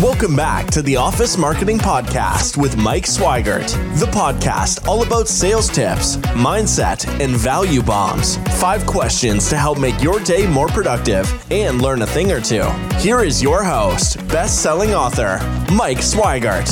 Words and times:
Welcome 0.00 0.34
back 0.34 0.68
to 0.68 0.80
the 0.80 0.96
Office 0.96 1.36
Marketing 1.36 1.76
Podcast 1.76 2.56
with 2.56 2.74
Mike 2.74 3.04
Swigert, 3.04 3.68
the 3.98 4.06
podcast 4.06 4.88
all 4.88 5.02
about 5.02 5.28
sales 5.28 5.68
tips, 5.68 6.16
mindset, 6.28 7.06
and 7.22 7.36
value 7.36 7.82
bombs. 7.82 8.38
Five 8.58 8.86
questions 8.86 9.50
to 9.50 9.58
help 9.58 9.78
make 9.78 10.02
your 10.02 10.18
day 10.20 10.46
more 10.46 10.68
productive 10.68 11.30
and 11.52 11.82
learn 11.82 12.00
a 12.00 12.06
thing 12.06 12.32
or 12.32 12.40
two. 12.40 12.62
Here 12.96 13.20
is 13.20 13.42
your 13.42 13.62
host, 13.62 14.26
best 14.28 14.62
selling 14.62 14.94
author, 14.94 15.38
Mike 15.70 15.98
Swigert. 15.98 16.70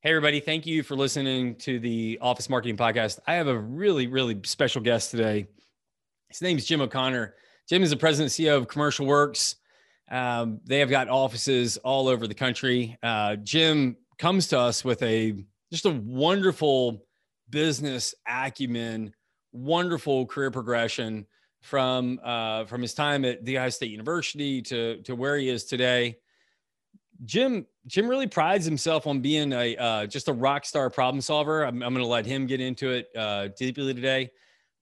Hey, 0.00 0.10
everybody. 0.10 0.40
Thank 0.40 0.66
you 0.66 0.82
for 0.82 0.96
listening 0.96 1.54
to 1.58 1.78
the 1.78 2.18
Office 2.20 2.48
Marketing 2.48 2.76
Podcast. 2.76 3.20
I 3.28 3.34
have 3.34 3.46
a 3.46 3.56
really, 3.56 4.08
really 4.08 4.40
special 4.42 4.82
guest 4.82 5.12
today. 5.12 5.46
His 6.30 6.42
name 6.42 6.58
is 6.58 6.66
Jim 6.66 6.80
O'Connor. 6.80 7.36
Jim 7.68 7.82
is 7.82 7.90
the 7.90 7.96
president 7.96 8.30
CEO 8.30 8.56
of 8.56 8.68
Commercial 8.68 9.06
Works. 9.06 9.56
Um, 10.08 10.60
they 10.64 10.78
have 10.78 10.88
got 10.88 11.08
offices 11.08 11.78
all 11.78 12.06
over 12.06 12.28
the 12.28 12.34
country. 12.34 12.96
Uh, 13.02 13.36
Jim 13.36 13.96
comes 14.18 14.46
to 14.48 14.58
us 14.58 14.84
with 14.84 15.02
a 15.02 15.34
just 15.72 15.84
a 15.84 15.90
wonderful 15.90 17.04
business 17.50 18.14
acumen, 18.28 19.12
wonderful 19.52 20.26
career 20.26 20.52
progression 20.52 21.26
from 21.60 22.20
uh, 22.22 22.66
from 22.66 22.82
his 22.82 22.94
time 22.94 23.24
at 23.24 23.44
the 23.44 23.58
Ohio 23.58 23.70
State 23.70 23.90
University 23.90 24.62
to 24.62 25.02
to 25.02 25.16
where 25.16 25.36
he 25.36 25.48
is 25.48 25.64
today. 25.64 26.18
Jim 27.24 27.66
Jim 27.88 28.06
really 28.06 28.28
prides 28.28 28.64
himself 28.64 29.08
on 29.08 29.20
being 29.20 29.52
a 29.52 29.76
uh, 29.76 30.06
just 30.06 30.28
a 30.28 30.32
rock 30.32 30.64
star 30.64 30.88
problem 30.88 31.20
solver. 31.20 31.64
I'm, 31.64 31.82
I'm 31.82 31.92
going 31.92 32.04
to 32.04 32.10
let 32.10 32.26
him 32.26 32.46
get 32.46 32.60
into 32.60 32.90
it 32.90 33.08
uh, 33.16 33.48
deeply 33.58 33.92
today, 33.92 34.30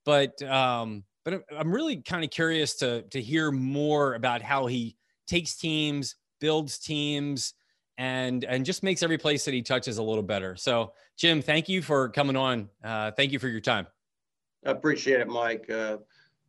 but 0.05 0.43
um, 0.43 1.03
but 1.25 1.43
I'm 1.57 1.73
really 1.73 1.97
kind 1.97 2.23
of 2.23 2.31
curious 2.31 2.75
to 2.77 3.03
to 3.03 3.21
hear 3.21 3.51
more 3.51 4.15
about 4.15 4.43
how 4.43 4.67
he 4.67 4.97
takes 5.27 5.57
teams, 5.57 6.17
builds 6.41 6.79
teams, 6.79 7.55
and 7.99 8.45
and 8.45 8.65
just 8.65 8.83
makes 8.83 9.03
every 9.03 9.19
place 9.19 9.45
that 9.47 9.55
he 9.55 9.63
touches 9.63 9.99
a 9.99 10.03
little 10.03 10.23
better. 10.23 10.55
So, 10.57 10.93
Jim, 11.17 11.41
thank 11.43 11.69
you 11.69 11.83
for 11.83 12.11
coming 12.11 12.37
on. 12.37 12.69
Uh, 12.83 13.11
thank 13.13 13.33
you 13.33 13.39
for 13.39 13.49
your 13.49 13.61
time. 13.61 13.87
I 14.67 14.71
appreciate 14.71 15.21
it, 15.21 15.29
Mike. 15.29 15.69
Uh, 15.71 15.99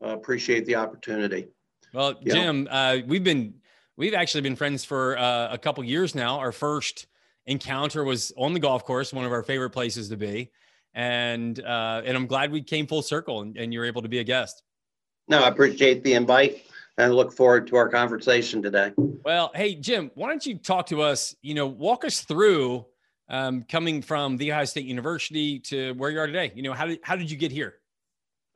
appreciate 0.01 0.65
the 0.65 0.75
opportunity. 0.75 1.47
Well, 1.93 2.15
yeah. 2.21 2.33
Jim, 2.33 2.67
uh, 2.69 2.97
we've 3.07 3.23
been 3.23 3.55
we've 3.95 4.13
actually 4.13 4.41
been 4.41 4.57
friends 4.57 4.83
for 4.83 5.17
uh, 5.17 5.53
a 5.53 5.57
couple 5.57 5.83
years 5.85 6.15
now. 6.15 6.39
Our 6.39 6.51
first 6.51 7.07
encounter 7.45 8.03
was 8.03 8.33
on 8.37 8.53
the 8.53 8.59
golf 8.59 8.83
course, 8.83 9.13
one 9.13 9.23
of 9.23 9.31
our 9.31 9.43
favorite 9.43 9.69
places 9.69 10.09
to 10.09 10.17
be 10.17 10.51
and 10.95 11.59
uh, 11.59 12.01
and 12.05 12.15
I'm 12.17 12.25
glad 12.25 12.51
we 12.51 12.61
came 12.63 12.87
full 12.87 13.01
circle 13.01 13.41
and, 13.41 13.55
and 13.57 13.73
you 13.73 13.79
were 13.79 13.85
able 13.85 14.01
to 14.01 14.07
be 14.07 14.19
a 14.19 14.23
guest. 14.23 14.63
No, 15.27 15.43
I 15.43 15.47
appreciate 15.47 16.03
the 16.03 16.13
invite 16.13 16.63
and 16.97 17.13
look 17.13 17.33
forward 17.33 17.67
to 17.67 17.75
our 17.75 17.89
conversation 17.89 18.61
today. 18.61 18.93
Well, 18.97 19.51
hey 19.55 19.75
Jim, 19.75 20.11
why 20.15 20.29
don't 20.29 20.45
you 20.45 20.57
talk 20.57 20.87
to 20.87 21.01
us? 21.01 21.35
You 21.41 21.55
know, 21.55 21.67
walk 21.67 22.05
us 22.05 22.21
through 22.21 22.85
um, 23.29 23.63
coming 23.63 24.01
from 24.01 24.37
the 24.37 24.51
Ohio 24.51 24.65
State 24.65 24.85
University 24.85 25.59
to 25.59 25.93
where 25.93 26.11
you 26.11 26.19
are 26.19 26.27
today. 26.27 26.51
You 26.55 26.63
know, 26.63 26.73
how 26.73 26.85
did 26.85 26.99
how 27.03 27.15
did 27.15 27.29
you 27.29 27.37
get 27.37 27.51
here? 27.51 27.75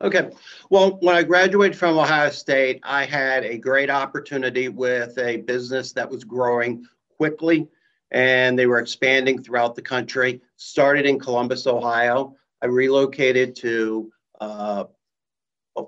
Okay. 0.02 0.30
Well, 0.70 0.98
when 1.00 1.14
I 1.14 1.22
graduated 1.22 1.76
from 1.76 1.98
Ohio 1.98 2.30
State, 2.30 2.80
I 2.84 3.04
had 3.04 3.44
a 3.44 3.58
great 3.58 3.90
opportunity 3.90 4.68
with 4.68 5.18
a 5.18 5.38
business 5.38 5.92
that 5.92 6.08
was 6.08 6.24
growing 6.24 6.86
quickly 7.18 7.68
and 8.10 8.58
they 8.58 8.66
were 8.66 8.78
expanding 8.78 9.42
throughout 9.42 9.74
the 9.74 9.82
country. 9.82 10.40
Started 10.56 11.06
in 11.06 11.18
Columbus, 11.18 11.66
Ohio. 11.66 12.34
I 12.62 12.66
relocated 12.66 13.54
to 13.56 14.10
uh, 14.40 14.84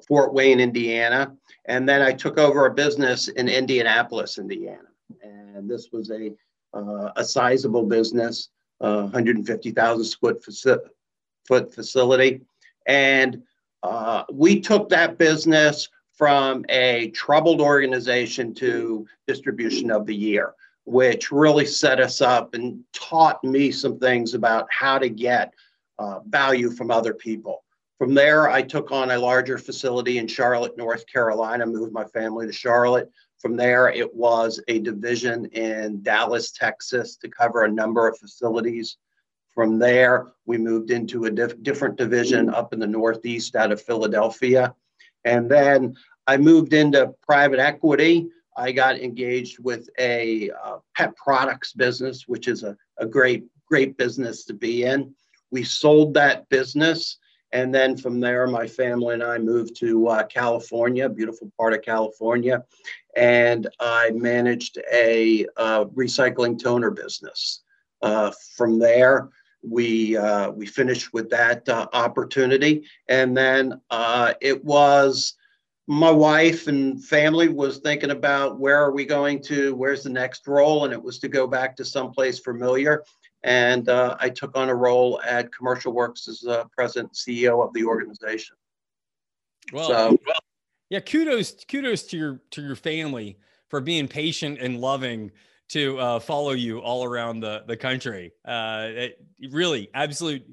Fort 0.07 0.33
Wayne, 0.33 0.61
Indiana, 0.61 1.35
and 1.67 1.89
then 1.89 2.03
I 2.03 2.13
took 2.13 2.39
over 2.39 2.67
a 2.67 2.75
business 2.75 3.29
in 3.29 3.49
Indianapolis, 3.49 4.39
Indiana. 4.39 4.89
And 5.23 5.69
this 5.71 5.89
was 5.93 6.11
a 6.11 6.33
uh, 6.75 7.13
a 7.17 7.25
sizable 7.25 7.83
business, 7.83 8.49
uh, 8.81 9.03
150,000 9.03 10.05
square 10.05 10.37
foot 11.47 11.75
facility, 11.75 12.41
and 12.87 13.43
uh, 13.83 14.25
we 14.33 14.59
took 14.59 14.89
that 14.89 15.19
business 15.19 15.91
from 16.13 16.65
a 16.71 17.11
troubled 17.11 17.61
organization 17.61 18.55
to 18.55 19.07
distribution 19.27 19.91
of 19.91 20.07
the 20.07 20.15
year 20.15 20.55
which 20.85 21.31
really 21.31 21.67
set 21.67 22.01
us 22.01 22.21
up 22.21 22.55
and 22.55 22.83
taught 22.93 23.43
me 23.45 23.71
some 23.71 23.99
things 23.99 24.35
about 24.35 24.67
how 24.71 24.99
to 24.99 25.09
get 25.09 25.53
uh, 25.99 26.21
value 26.27 26.71
from 26.71 26.91
other 26.91 27.15
people. 27.15 27.62
From 28.03 28.15
there, 28.15 28.51
I 28.51 28.63
took 28.63 28.91
on 28.91 29.13
a 29.13 29.17
larger 29.17 29.59
facility 29.59 30.19
in 30.19 30.27
Charlotte, 30.27 30.77
North 30.77 31.07
Carolina, 31.07 31.65
moved 31.65 31.93
my 31.93 32.05
family 32.07 32.49
to 32.49 32.53
Charlotte. 32.53 33.09
From 33.39 33.57
there, 33.57 33.91
it 33.91 34.13
was 34.13 34.61
a 34.67 34.81
division 34.81 35.47
in 35.53 36.03
Dallas, 36.03 36.51
Texas 36.51 37.15
to 37.19 37.29
cover 37.29 37.63
a 37.63 37.71
number 37.71 38.09
of 38.09 38.19
facilities. 38.19 38.97
From 39.55 39.79
there, 39.79 40.33
we 40.47 40.59
moved 40.59 40.91
into 40.91 41.27
a 41.27 41.31
diff- 41.31 41.63
different 41.63 41.95
division 41.95 42.51
up 42.51 42.73
in 42.73 42.81
the 42.81 42.89
Northeast 42.89 43.55
out 43.55 43.71
of 43.71 43.81
Philadelphia. 43.81 44.75
And 45.25 45.49
then 45.49 45.95
I 46.27 46.39
moved 46.39 46.73
into 46.73 47.15
private 47.23 47.61
equity 47.61 48.29
I 48.57 48.73
got 48.73 48.99
engaged 48.99 49.61
with 49.61 49.89
a 50.01 50.51
uh, 50.51 50.79
pet 50.97 51.15
products 51.15 51.73
business, 51.73 52.27
which 52.27 52.49
is 52.49 52.65
a, 52.65 52.77
a 52.99 53.07
great, 53.07 53.45
great 53.65 53.97
business 53.97 54.45
to 54.47 54.55
be 54.55 54.83
in. 54.83 55.15
We 55.53 55.63
sold 55.63 56.15
that 56.15 56.49
business. 56.49 57.19
And 57.53 57.75
then 57.75 57.97
from 57.97 58.21
there, 58.21 58.47
my 58.47 58.67
family 58.67 59.15
and 59.15 59.23
I 59.23 59.39
moved 59.39 59.77
to 59.81 60.09
uh, 60.09 60.25
California, 60.25 61.09
beautiful 61.09 61.53
part 61.59 61.75
of 61.75 61.83
California. 61.83 62.65
And 63.15 63.69
I 63.79 64.11
managed 64.11 64.79
a 64.91 65.47
uh, 65.57 65.85
recycling 65.87 66.61
toner 66.61 66.91
business. 66.91 67.63
Uh, 68.01 68.33
from 68.57 68.79
there, 68.79 69.29
we 69.63 70.17
uh, 70.17 70.51
we 70.51 70.67
finished 70.67 71.13
with 71.13 71.31
that 71.31 71.69
uh, 71.69 71.87
opportunity, 71.93 72.85
and 73.09 73.37
then 73.37 73.81
it 74.41 74.65
was 74.65 75.35
my 75.87 76.11
wife 76.11 76.69
and 76.69 77.05
family 77.05 77.49
was 77.49 77.79
thinking 77.79 78.13
about 78.13 78.59
where 78.59 78.77
are 78.77 78.93
we 78.93 79.05
going 79.05 79.43
to 79.43 79.75
where's 79.75 80.05
the 80.05 80.11
next 80.11 80.47
role 80.47 80.85
and 80.85 80.93
it 80.93 81.03
was 81.03 81.19
to 81.19 81.29
go 81.29 81.47
back 81.47 81.75
to 81.77 81.85
someplace 81.85 82.39
familiar 82.39 83.03
and 83.45 83.89
uh, 83.89 84.17
i 84.21 84.29
took 84.29 84.57
on 84.57 84.69
a 84.69 84.75
role 84.75 85.21
at 85.23 85.55
commercial 85.55 85.93
works 85.93 86.29
as 86.29 86.45
uh, 86.45 86.65
president 86.77 87.13
ceo 87.13 87.65
of 87.65 87.73
the 87.75 87.85
organization. 87.85 88.57
Well, 89.73 89.89
so, 89.89 90.19
well 90.27 90.39
yeah 90.91 91.01
kudos 91.01 91.65
kudos 91.65 92.05
to 92.05 92.17
your 92.17 92.41
to 92.51 92.63
your 92.63 92.77
family 92.77 93.39
for 93.69 93.81
being 93.81 94.07
patient 94.09 94.59
and 94.61 94.81
loving 94.81 95.31
to 95.71 95.99
uh, 95.99 96.21
follow 96.21 96.51
you 96.51 96.81
all 96.81 97.03
around 97.05 97.41
the 97.41 97.65
the 97.67 97.77
country. 97.77 98.33
Uh, 98.45 98.89
it, 98.89 99.27
really 99.51 99.89
absolute 99.95 100.45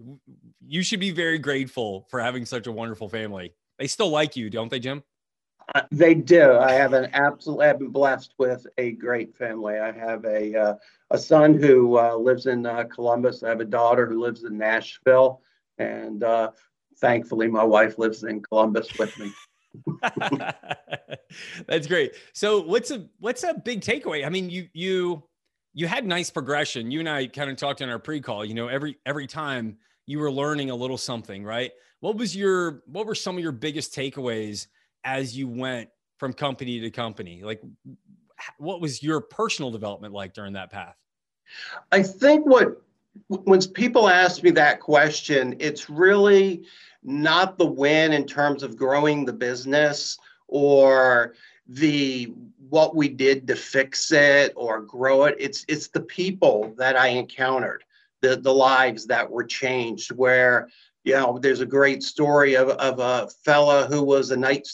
you 0.66 0.82
should 0.82 1.00
be 1.00 1.12
very 1.12 1.38
grateful 1.38 2.08
for 2.10 2.20
having 2.22 2.46
such 2.46 2.68
a 2.68 2.72
wonderful 2.72 3.10
family. 3.10 3.54
They 3.78 3.88
still 3.88 4.10
like 4.10 4.36
you 4.36 4.50
don't 4.50 4.70
they 4.70 4.80
jim 4.80 5.04
uh, 5.76 5.82
they 5.92 6.14
do. 6.14 6.58
I 6.58 6.74
have 6.74 6.94
an 6.94 7.10
absolute. 7.14 7.62
I've 7.62 7.80
been 7.80 7.90
blessed 7.90 8.34
with 8.38 8.66
a 8.78 8.92
great 8.92 9.36
family. 9.36 9.78
I 9.78 9.92
have 9.92 10.26
a 10.26 10.56
uh, 10.56 10.76
a 11.12 11.18
son 11.18 11.54
who 11.54 11.98
uh, 11.98 12.16
lives 12.16 12.46
in 12.46 12.66
uh, 12.66 12.86
Columbus. 12.86 13.44
I 13.44 13.50
have 13.50 13.60
a 13.60 13.66
daughter 13.66 14.08
who 14.08 14.22
lives 14.22 14.44
in 14.44 14.58
Nashville, 14.58 15.42
and 15.78 16.24
uh, 16.24 16.52
thankfully, 16.98 17.48
my 17.48 17.64
wife 17.64 17.98
lives 17.98 18.24
in 18.24 18.42
Columbus 18.42 18.88
with 18.98 19.18
me. 19.20 19.32
That's 21.68 21.88
great. 21.88 22.14
So, 22.34 22.62
what's 22.62 22.92
a 22.92 23.06
what's 23.20 23.44
a 23.44 23.54
big 23.54 23.82
takeaway? 23.82 24.26
I 24.26 24.30
mean, 24.30 24.50
you 24.50 24.68
you 24.74 25.24
you 25.74 25.88
had 25.88 26.06
nice 26.06 26.30
progression. 26.30 26.92
You 26.92 27.00
and 27.00 27.10
I 27.10 27.28
kind 27.28 27.50
of 27.50 27.58
talked 27.58 27.82
in 27.82 27.90
our 27.90 28.00
pre-call. 28.00 28.46
You 28.46 28.54
know, 28.54 28.68
every 28.68 28.98
every 29.06 29.28
time 29.28 29.78
you 30.06 30.20
were 30.20 30.32
learning 30.32 30.72
a 30.72 30.76
little 30.76 30.98
something, 30.98 31.44
right? 31.44 31.72
What 32.00 32.18
was 32.18 32.36
your 32.36 32.84
what 32.88 33.06
were 33.06 33.16
some 33.16 33.38
of 33.38 33.44
your 33.44 33.52
biggest 33.52 33.94
takeaways? 33.94 34.68
As 35.04 35.38
you 35.38 35.48
went 35.48 35.90
from 36.18 36.34
company 36.34 36.80
to 36.82 36.92
company? 36.92 37.42
Like, 37.44 37.62
what 38.58 38.82
was 38.82 39.04
your 39.04 39.22
personal 39.22 39.72
development 39.72 40.14
like 40.14 40.34
during 40.34 40.54
that 40.54 40.72
path? 40.72 40.96
I 41.92 42.04
think 42.04 42.46
what 42.46 42.82
when 43.28 43.62
people 43.74 44.08
ask 44.08 44.44
me 44.44 44.52
that 44.52 44.80
question, 44.80 45.56
it's 45.60 45.90
really 45.90 46.64
not 47.04 47.58
the 47.58 47.66
win 47.66 48.14
in 48.14 48.26
terms 48.26 48.64
of 48.64 48.78
growing 48.78 49.26
the 49.26 49.34
business 49.34 50.18
or 50.48 51.34
the 51.68 52.34
what 52.70 52.96
we 52.96 53.10
did 53.10 53.48
to 53.48 53.56
fix 53.56 54.12
it 54.12 54.54
or 54.56 54.82
grow 54.82 55.26
it. 55.26 55.36
It's 55.40 55.66
it's 55.68 55.88
the 55.88 56.02
people 56.02 56.74
that 56.78 56.96
I 56.96 57.08
encountered, 57.08 57.84
the 58.22 58.38
the 58.38 58.54
lives 58.54 59.06
that 59.08 59.30
were 59.30 59.44
changed 59.44 60.12
where 60.12 60.70
you 61.04 61.14
know, 61.14 61.40
there's 61.40 61.62
a 61.62 61.66
great 61.66 62.04
story 62.04 62.56
of, 62.56 62.70
of 62.70 63.00
a 63.00 63.30
fella 63.44 63.88
who 63.88 64.04
was 64.04 64.32
a 64.32 64.38
night, 64.38 64.68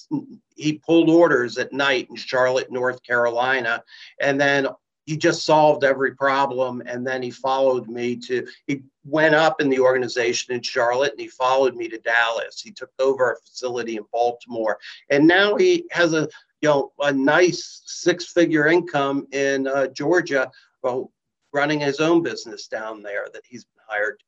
he 0.56 0.74
pulled 0.74 1.10
orders 1.10 1.57
at 1.57 1.74
night 1.74 2.07
in 2.10 2.16
Charlotte, 2.16 2.72
North 2.72 3.01
Carolina, 3.04 3.83
and 4.19 4.39
then 4.39 4.68
he 5.06 5.16
just 5.16 5.45
solved 5.45 5.83
every 5.83 6.16
problem. 6.16 6.81
And 6.86 7.06
then 7.06 7.22
he 7.22 7.30
followed 7.30 7.88
me 7.88 8.16
to, 8.18 8.45
he 8.66 8.81
went 9.04 9.36
up 9.36 9.62
in 9.62 9.69
the 9.69 9.80
organization 9.80 10.54
in 10.54 10.62
Charlotte 10.62 11.12
and 11.12 11.22
he 11.22 11.27
followed 11.27 11.75
me 11.75 11.88
to 11.89 12.00
Dallas. 12.00 12.60
He 12.62 12.72
took 12.72 12.89
over 13.00 13.31
a 13.31 13.38
facility 13.38 13.98
in 13.98 14.04
Baltimore. 14.12 14.80
And 15.12 15.27
now 15.27 15.56
he 15.56 15.86
has 15.92 16.13
a, 16.13 16.27
you 16.62 16.69
know, 16.69 16.92
a 17.00 17.12
nice 17.12 17.83
six 17.86 18.31
figure 18.31 18.68
income 18.68 19.27
in 19.31 19.68
uh, 19.68 19.88
Georgia, 19.88 20.50
well, 20.81 21.12
running 21.54 21.80
his 21.80 22.00
own 22.00 22.24
business 22.24 22.68
down 22.68 23.04
there 23.04 23.27
that 23.31 23.44
he's 23.48 23.63
been 23.63 23.83
hired 23.88 24.19
to. 24.19 24.25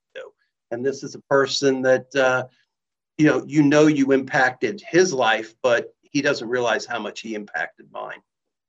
And 0.72 0.86
this 0.86 1.04
is 1.04 1.16
a 1.16 1.22
person 1.22 1.82
that, 1.84 2.14
uh, 2.16 2.48
you 3.18 3.26
know, 3.26 3.44
you 3.46 3.64
know, 3.64 3.88
you 3.88 4.12
impacted 4.12 4.82
his 4.88 5.14
life, 5.14 5.56
but 5.62 5.94
he 6.02 6.22
doesn't 6.22 6.48
realize 6.48 6.86
how 6.86 7.00
much 7.00 7.22
he 7.22 7.36
impacted 7.36 7.88
mine. 7.92 8.22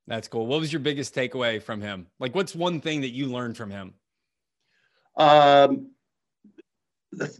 That's 0.07 0.27
cool. 0.27 0.47
What 0.47 0.59
was 0.59 0.73
your 0.73 0.79
biggest 0.79 1.13
takeaway 1.13 1.61
from 1.61 1.81
him? 1.81 2.07
Like, 2.19 2.33
what's 2.33 2.55
one 2.55 2.81
thing 2.81 3.01
that 3.01 3.11
you 3.11 3.27
learned 3.27 3.57
from 3.57 3.69
him? 3.69 3.93
Um, 5.15 5.91
the 7.11 7.35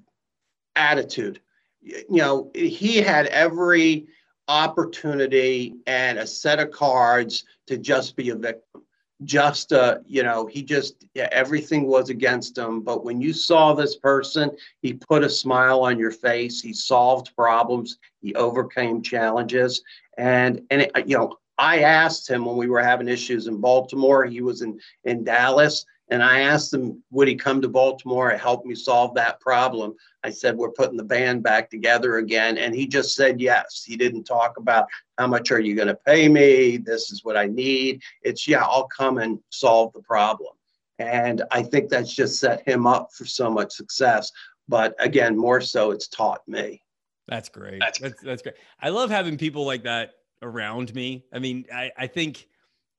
attitude. 0.76 1.40
You 1.82 2.06
know, 2.10 2.52
he 2.54 2.98
had 2.98 3.28
every 3.28 4.08
opportunity 4.48 5.76
and 5.88 6.20
a 6.20 6.28
set 6.28 6.60
of 6.60 6.72
cards 6.72 7.46
to 7.68 7.78
just 7.78 8.16
be 8.16 8.30
a 8.30 8.36
victim. 8.36 8.84
Just, 9.26 9.74
uh, 9.74 9.98
you 10.06 10.24
know, 10.24 10.46
he 10.46 10.64
just, 10.64 11.06
yeah, 11.14 11.28
everything 11.32 11.88
was 11.88 12.10
against 12.10 12.58
him. 12.58 12.82
But 12.82 13.04
when 13.04 13.20
you 13.20 13.34
saw 13.34 13.74
this 13.74 13.98
person, 13.98 14.52
he 14.82 14.94
put 14.94 15.24
a 15.24 15.30
smile 15.30 15.82
on 15.82 16.00
your 16.00 16.12
face. 16.12 16.62
He 16.62 16.72
solved 16.72 17.36
problems. 17.36 17.98
He 18.22 18.34
overcame 18.36 19.02
challenges. 19.02 19.84
And, 20.18 20.62
and 20.72 20.84
it, 20.84 20.92
you 21.06 21.18
know, 21.18 21.38
I 21.58 21.80
asked 21.80 22.30
him 22.30 22.46
when 22.46 22.56
we 22.56 22.70
were 22.70 22.82
having 22.82 23.10
issues 23.10 23.48
in 23.48 23.58
Baltimore, 23.60 24.24
he 24.24 24.42
was 24.42 24.62
in, 24.62 24.80
in 25.04 25.26
Dallas, 25.26 25.86
and 26.10 26.24
I 26.24 26.40
asked 26.42 26.74
him, 26.74 27.04
would 27.12 27.28
he 27.28 27.36
come 27.36 27.62
to 27.62 27.68
Baltimore 27.68 28.32
and 28.32 28.42
help 28.42 28.66
me 28.66 28.74
solve 28.74 29.14
that 29.16 29.40
problem? 29.40 29.96
I 30.24 30.32
said, 30.32 30.56
we're 30.58 30.72
putting 30.72 30.98
the 30.98 31.04
band 31.04 31.44
back 31.44 31.70
together 31.70 32.18
again. 32.18 32.58
And 32.58 32.74
he 32.74 32.88
just 32.88 33.16
said 33.16 33.40
yes. 33.40 33.84
He 33.86 33.96
didn't 33.96 34.24
talk 34.24 34.58
about 34.58 34.88
how 35.18 35.28
much 35.28 35.52
are 35.52 35.60
you 35.60 35.76
going 35.76 35.88
to 35.88 35.96
pay 35.96 36.28
me? 36.28 36.78
This 36.78 37.12
is 37.12 37.24
what 37.24 37.38
I 37.38 37.46
need. 37.46 38.02
It's, 38.24 38.48
yeah, 38.48 38.64
I'll 38.64 38.88
come 38.88 39.20
and 39.20 39.40
solve 39.50 39.94
the 39.94 40.02
problem. 40.02 40.54
And 40.98 41.44
I 41.52 41.62
think 41.62 41.90
that's 41.90 42.14
just 42.14 42.40
set 42.40 42.68
him 42.68 42.88
up 42.88 43.14
for 43.14 43.26
so 43.26 43.50
much 43.50 43.72
success. 43.72 44.32
But 44.68 44.96
again, 45.00 45.38
more 45.38 45.62
so, 45.62 45.92
it's 45.92 46.08
taught 46.08 46.42
me. 46.48 46.82
That's 47.28 47.50
great. 47.50 47.80
That's, 47.80 48.00
that's, 48.00 48.22
that's 48.22 48.42
great. 48.42 48.56
I 48.82 48.90
love 48.90 49.12
having 49.12 49.38
people 49.38 49.66
like 49.66 49.84
that 49.84 50.14
around 50.42 50.94
me. 50.96 51.24
I 51.32 51.40
mean, 51.40 51.66
I, 51.74 51.92
I 51.98 52.08
think 52.08 52.48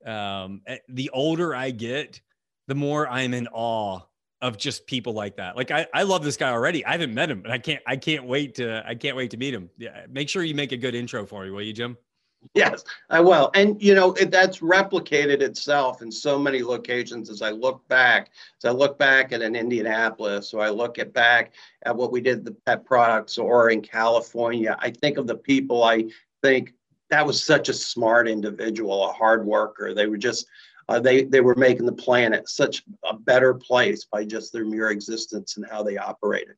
um, 0.06 0.62
eh, 0.66 0.78
the 0.88 1.10
older 1.10 1.54
I 1.54 1.70
get, 1.72 2.20
the 2.70 2.74
more 2.76 3.08
I'm 3.08 3.34
in 3.34 3.48
awe 3.48 4.00
of 4.40 4.56
just 4.56 4.86
people 4.86 5.12
like 5.12 5.36
that. 5.38 5.56
Like 5.56 5.72
I, 5.72 5.88
I 5.92 6.04
love 6.04 6.22
this 6.22 6.36
guy 6.36 6.50
already. 6.50 6.86
I 6.86 6.92
haven't 6.92 7.12
met 7.12 7.28
him, 7.28 7.42
but 7.42 7.50
I 7.50 7.58
can't 7.58 7.82
I 7.84 7.96
can't 7.96 8.24
wait 8.24 8.54
to 8.54 8.86
I 8.86 8.94
can't 8.94 9.16
wait 9.16 9.32
to 9.32 9.36
meet 9.36 9.52
him. 9.52 9.68
Yeah, 9.76 10.06
make 10.08 10.28
sure 10.28 10.44
you 10.44 10.54
make 10.54 10.70
a 10.70 10.76
good 10.76 10.94
intro 10.94 11.26
for 11.26 11.42
me, 11.42 11.50
will 11.50 11.62
you, 11.62 11.72
Jim? 11.72 11.96
Yes, 12.54 12.84
I 13.10 13.18
will. 13.18 13.50
And 13.54 13.82
you 13.82 13.96
know, 13.96 14.12
it, 14.12 14.30
that's 14.30 14.60
replicated 14.60 15.42
itself 15.42 16.00
in 16.00 16.12
so 16.12 16.38
many 16.38 16.62
locations 16.62 17.28
as 17.28 17.42
I 17.42 17.50
look 17.50 17.86
back. 17.88 18.30
As 18.62 18.68
I 18.68 18.70
look 18.70 19.00
back 19.00 19.32
at 19.32 19.42
an 19.42 19.56
Indianapolis, 19.56 20.54
or 20.54 20.62
I 20.62 20.70
look 20.70 21.00
at 21.00 21.12
back 21.12 21.52
at 21.84 21.96
what 21.96 22.12
we 22.12 22.20
did 22.20 22.44
the 22.44 22.52
pet 22.66 22.86
products 22.86 23.36
or 23.36 23.70
in 23.70 23.82
California, 23.82 24.76
I 24.78 24.90
think 24.90 25.18
of 25.18 25.26
the 25.26 25.36
people 25.36 25.82
I 25.82 26.04
think 26.40 26.72
that 27.10 27.26
was 27.26 27.42
such 27.42 27.68
a 27.68 27.74
smart 27.74 28.28
individual, 28.28 29.10
a 29.10 29.12
hard 29.12 29.44
worker. 29.44 29.92
They 29.92 30.06
were 30.06 30.16
just 30.16 30.46
uh, 30.90 30.98
they 30.98 31.22
they 31.22 31.40
were 31.40 31.54
making 31.54 31.86
the 31.86 31.92
planet 31.92 32.48
such 32.48 32.82
a 33.08 33.16
better 33.16 33.54
place 33.54 34.06
by 34.10 34.24
just 34.24 34.52
their 34.52 34.64
mere 34.64 34.90
existence 34.90 35.56
and 35.56 35.64
how 35.70 35.84
they 35.84 35.96
operated. 35.96 36.56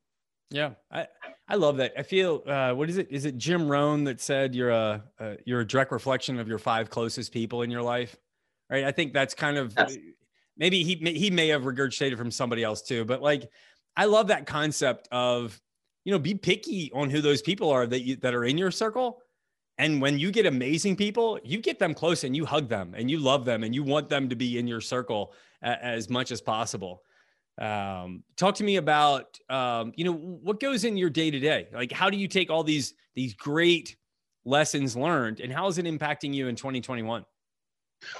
Yeah, 0.50 0.70
I 0.90 1.06
I 1.48 1.56
love 1.56 1.76
that. 1.76 1.92
I 1.98 2.02
feel 2.02 2.42
uh, 2.46 2.72
what 2.72 2.88
is 2.88 2.96
it? 2.96 3.08
Is 3.10 3.26
it 3.26 3.36
Jim 3.36 3.68
Rohn 3.68 4.04
that 4.04 4.22
said 4.22 4.54
you're 4.54 4.70
a, 4.70 5.04
a 5.18 5.36
you're 5.44 5.60
a 5.60 5.66
direct 5.66 5.92
reflection 5.92 6.38
of 6.38 6.48
your 6.48 6.58
five 6.58 6.88
closest 6.88 7.30
people 7.30 7.60
in 7.60 7.70
your 7.70 7.82
life, 7.82 8.16
right? 8.70 8.84
I 8.84 8.90
think 8.90 9.12
that's 9.12 9.34
kind 9.34 9.58
of 9.58 9.74
yes. 9.76 9.98
maybe 10.56 10.82
he 10.82 10.94
he 10.94 11.30
may 11.30 11.48
have 11.48 11.62
regurgitated 11.62 12.16
from 12.16 12.30
somebody 12.30 12.62
else 12.62 12.80
too, 12.80 13.04
but 13.04 13.20
like 13.20 13.50
I 13.98 14.06
love 14.06 14.28
that 14.28 14.46
concept 14.46 15.08
of 15.12 15.60
you 16.04 16.12
know 16.12 16.18
be 16.18 16.34
picky 16.34 16.90
on 16.94 17.10
who 17.10 17.20
those 17.20 17.42
people 17.42 17.68
are 17.68 17.86
that 17.86 18.00
you 18.00 18.16
that 18.16 18.34
are 18.34 18.44
in 18.44 18.56
your 18.56 18.70
circle 18.70 19.18
and 19.78 20.00
when 20.00 20.18
you 20.18 20.30
get 20.30 20.46
amazing 20.46 20.96
people, 20.96 21.38
you 21.42 21.58
get 21.58 21.78
them 21.78 21.94
close 21.94 22.24
and 22.24 22.36
you 22.36 22.44
hug 22.44 22.68
them 22.68 22.94
and 22.96 23.10
you 23.10 23.18
love 23.18 23.44
them 23.44 23.64
and 23.64 23.74
you 23.74 23.82
want 23.82 24.08
them 24.08 24.28
to 24.28 24.36
be 24.36 24.58
in 24.58 24.66
your 24.66 24.80
circle 24.80 25.32
as 25.62 26.10
much 26.10 26.30
as 26.30 26.40
possible. 26.40 27.02
Um, 27.58 28.24
talk 28.36 28.54
to 28.56 28.64
me 28.64 28.76
about, 28.76 29.38
um, 29.48 29.92
you 29.96 30.04
know, 30.04 30.12
what 30.12 30.60
goes 30.60 30.84
in 30.84 30.96
your 30.96 31.10
day 31.10 31.30
to 31.30 31.38
day? 31.38 31.68
Like, 31.72 31.92
how 31.92 32.10
do 32.10 32.16
you 32.16 32.28
take 32.28 32.50
all 32.50 32.64
these 32.64 32.94
these 33.14 33.34
great 33.34 33.96
lessons 34.44 34.96
learned, 34.96 35.40
and 35.40 35.52
how 35.52 35.66
is 35.68 35.78
it 35.78 35.84
impacting 35.84 36.34
you 36.34 36.48
in 36.48 36.56
2021? 36.56 37.24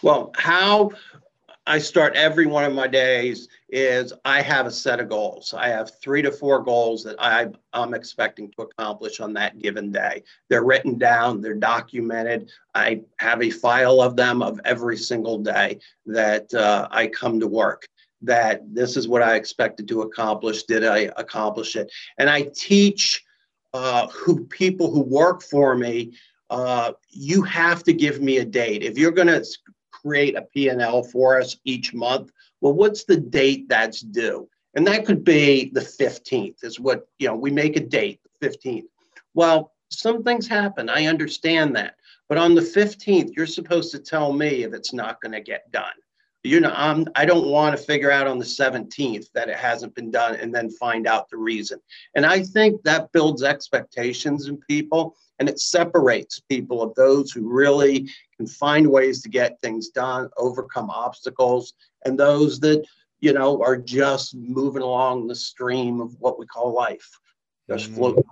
Well, 0.03 0.33
how 0.37 0.91
I 1.67 1.79
start 1.79 2.17
every 2.17 2.47
one 2.47 2.65
of 2.65 2.73
my 2.73 2.89
days 2.89 3.49
is 3.69 4.13
I 4.25 4.43
have 4.43 4.67
a 4.67 4.71
set 4.71 4.99
of 4.99 5.09
goals. 5.09 5.55
I 5.57 5.69
have 5.69 5.93
three 6.01 6.21
to 6.23 6.33
four 6.33 6.61
goals 6.63 7.05
that 7.05 7.15
I, 7.21 7.49
am 7.73 7.95
expecting 7.95 8.51
to 8.53 8.63
accomplish 8.63 9.21
on 9.21 9.33
that 9.35 9.61
given 9.61 9.93
day. 9.93 10.25
They're 10.49 10.65
written 10.65 10.99
down, 10.99 11.41
they're 11.41 11.55
documented. 11.55 12.51
I 12.75 13.03
have 13.19 13.43
a 13.43 13.51
file 13.51 14.01
of 14.01 14.17
them 14.17 14.43
of 14.43 14.61
every 14.65 14.97
single 14.97 15.39
day 15.39 15.79
that 16.07 16.53
uh, 16.53 16.89
I 16.91 17.07
come 17.07 17.39
to 17.39 17.47
work. 17.47 17.87
That 18.23 18.63
this 18.73 18.97
is 18.97 19.07
what 19.07 19.23
I 19.23 19.37
expected 19.37 19.87
to 19.89 20.03
accomplish. 20.03 20.65
Did 20.65 20.85
I 20.85 21.11
accomplish 21.17 21.77
it? 21.77 21.93
And 22.19 22.29
I 22.29 22.51
teach 22.55 23.25
uh, 23.73 24.09
who 24.09 24.45
people 24.47 24.91
who 24.93 25.03
work 25.03 25.43
for 25.43 25.77
me. 25.77 26.13
Uh, 26.51 26.93
you 27.09 27.43
have 27.43 27.83
to 27.85 27.93
give 27.93 28.21
me 28.21 28.39
a 28.39 28.45
date. 28.45 28.83
If 28.83 28.99
you're 28.99 29.11
going 29.11 29.29
to 29.29 29.45
create 30.05 30.37
a 30.37 30.43
P&L 30.43 31.03
for 31.05 31.41
us 31.41 31.57
each 31.65 31.95
month. 31.95 32.31
Well, 32.61 32.73
what's 32.73 33.05
the 33.05 33.17
date 33.17 33.69
that's 33.69 34.01
due? 34.01 34.49
And 34.75 34.87
that 34.87 35.05
could 35.05 35.25
be 35.25 35.71
the 35.73 35.81
15th 35.81 36.65
is 36.65 36.81
what, 36.81 37.07
you 37.19 37.29
know, 37.29 37.37
we 37.37 37.51
make 37.51 37.77
a 37.77 37.81
date, 37.81 38.21
the 38.41 38.49
15th. 38.49 38.85
Well, 39.35 39.73
some 39.91 40.23
things 40.23 40.49
happen. 40.49 40.89
I 40.89 41.07
understand 41.07 41.77
that. 41.77 41.97
But 42.29 42.39
on 42.39 42.55
the 42.55 42.63
15th, 42.63 43.33
you're 43.37 43.47
supposed 43.47 43.93
to 43.93 43.99
tell 43.99 44.33
me 44.33 44.63
if 44.63 44.73
it's 44.73 44.93
not 44.93 45.21
going 45.21 45.33
to 45.33 45.41
get 45.41 45.71
done. 45.71 45.93
You 46.45 46.61
know, 46.61 46.73
I'm, 46.75 47.07
I 47.15 47.25
don't 47.25 47.47
want 47.47 47.77
to 47.77 47.83
figure 47.83 48.11
out 48.11 48.27
on 48.27 48.39
the 48.39 48.45
17th 48.45 49.27
that 49.33 49.49
it 49.49 49.57
hasn't 49.57 49.95
been 49.95 50.11
done 50.11 50.35
and 50.35 50.53
then 50.53 50.71
find 50.71 51.07
out 51.07 51.31
the 51.31 51.37
reason. 51.37 51.79
And 52.17 52.27
I 52.27 52.43
think 52.43 52.83
that 52.83 53.13
builds 53.13 53.45
expectations 53.45 54.49
in 54.49 54.57
people 54.69 55.17
and 55.39 55.49
it 55.49 55.61
separates 55.61 56.41
people 56.41 56.83
of 56.83 56.95
those 56.95 57.33
who 57.33 57.53
really 57.53 58.09
can 58.37 58.47
find 58.47 58.87
ways 58.87 59.23
to 59.23 59.29
get 59.29 59.61
things 59.61 59.89
done, 59.89 60.29
overcome 60.37 60.91
obstacles, 60.91 61.75
and 62.05 62.19
those 62.19 62.61
that, 62.61 62.85
you 63.21 63.33
know, 63.33 63.63
are 63.63 63.77
just 63.77 64.35
moving 64.35 64.83
along 64.83 65.27
the 65.27 65.35
stream 65.35 66.01
of 66.01 66.15
what 66.21 66.39
we 66.39 66.47
call 66.47 66.73
life, 66.73 67.09
just 67.69 67.91
mm. 67.91 67.95
floating 67.95 68.25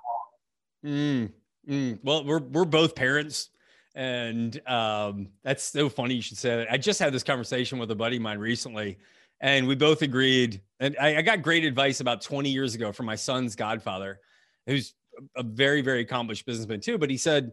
along. 0.85 1.29
Mm. 1.29 1.33
Mm. 1.69 1.99
Well, 2.03 2.25
we're, 2.25 2.39
we're 2.39 2.65
both 2.65 2.95
parents. 2.95 3.51
And 3.95 4.61
um, 4.69 5.29
that's 5.43 5.65
so 5.65 5.89
funny 5.89 6.15
you 6.15 6.23
should 6.23 6.39
say 6.39 6.57
that. 6.57 6.73
I 6.73 6.77
just 6.77 7.01
had 7.01 7.13
this 7.13 7.23
conversation 7.23 7.79
with 7.79 7.91
a 7.91 7.95
buddy 7.95 8.17
of 8.17 8.23
mine 8.23 8.39
recently, 8.39 8.99
and 9.41 9.67
we 9.67 9.75
both 9.75 10.03
agreed. 10.03 10.61
And 10.79 10.97
I, 11.01 11.17
I 11.17 11.23
got 11.23 11.43
great 11.43 11.65
advice 11.65 12.01
about 12.01 12.21
20 12.21 12.51
years 12.51 12.75
ago 12.75 12.93
from 12.93 13.07
my 13.07 13.17
son's 13.17 13.57
godfather, 13.57 14.21
who's 14.67 14.95
a 15.37 15.43
very, 15.43 15.81
very 15.81 16.01
accomplished 16.01 16.47
businessman 16.47 16.81
too. 16.81 16.99
But 16.99 17.11
he 17.11 17.17
said, 17.17 17.53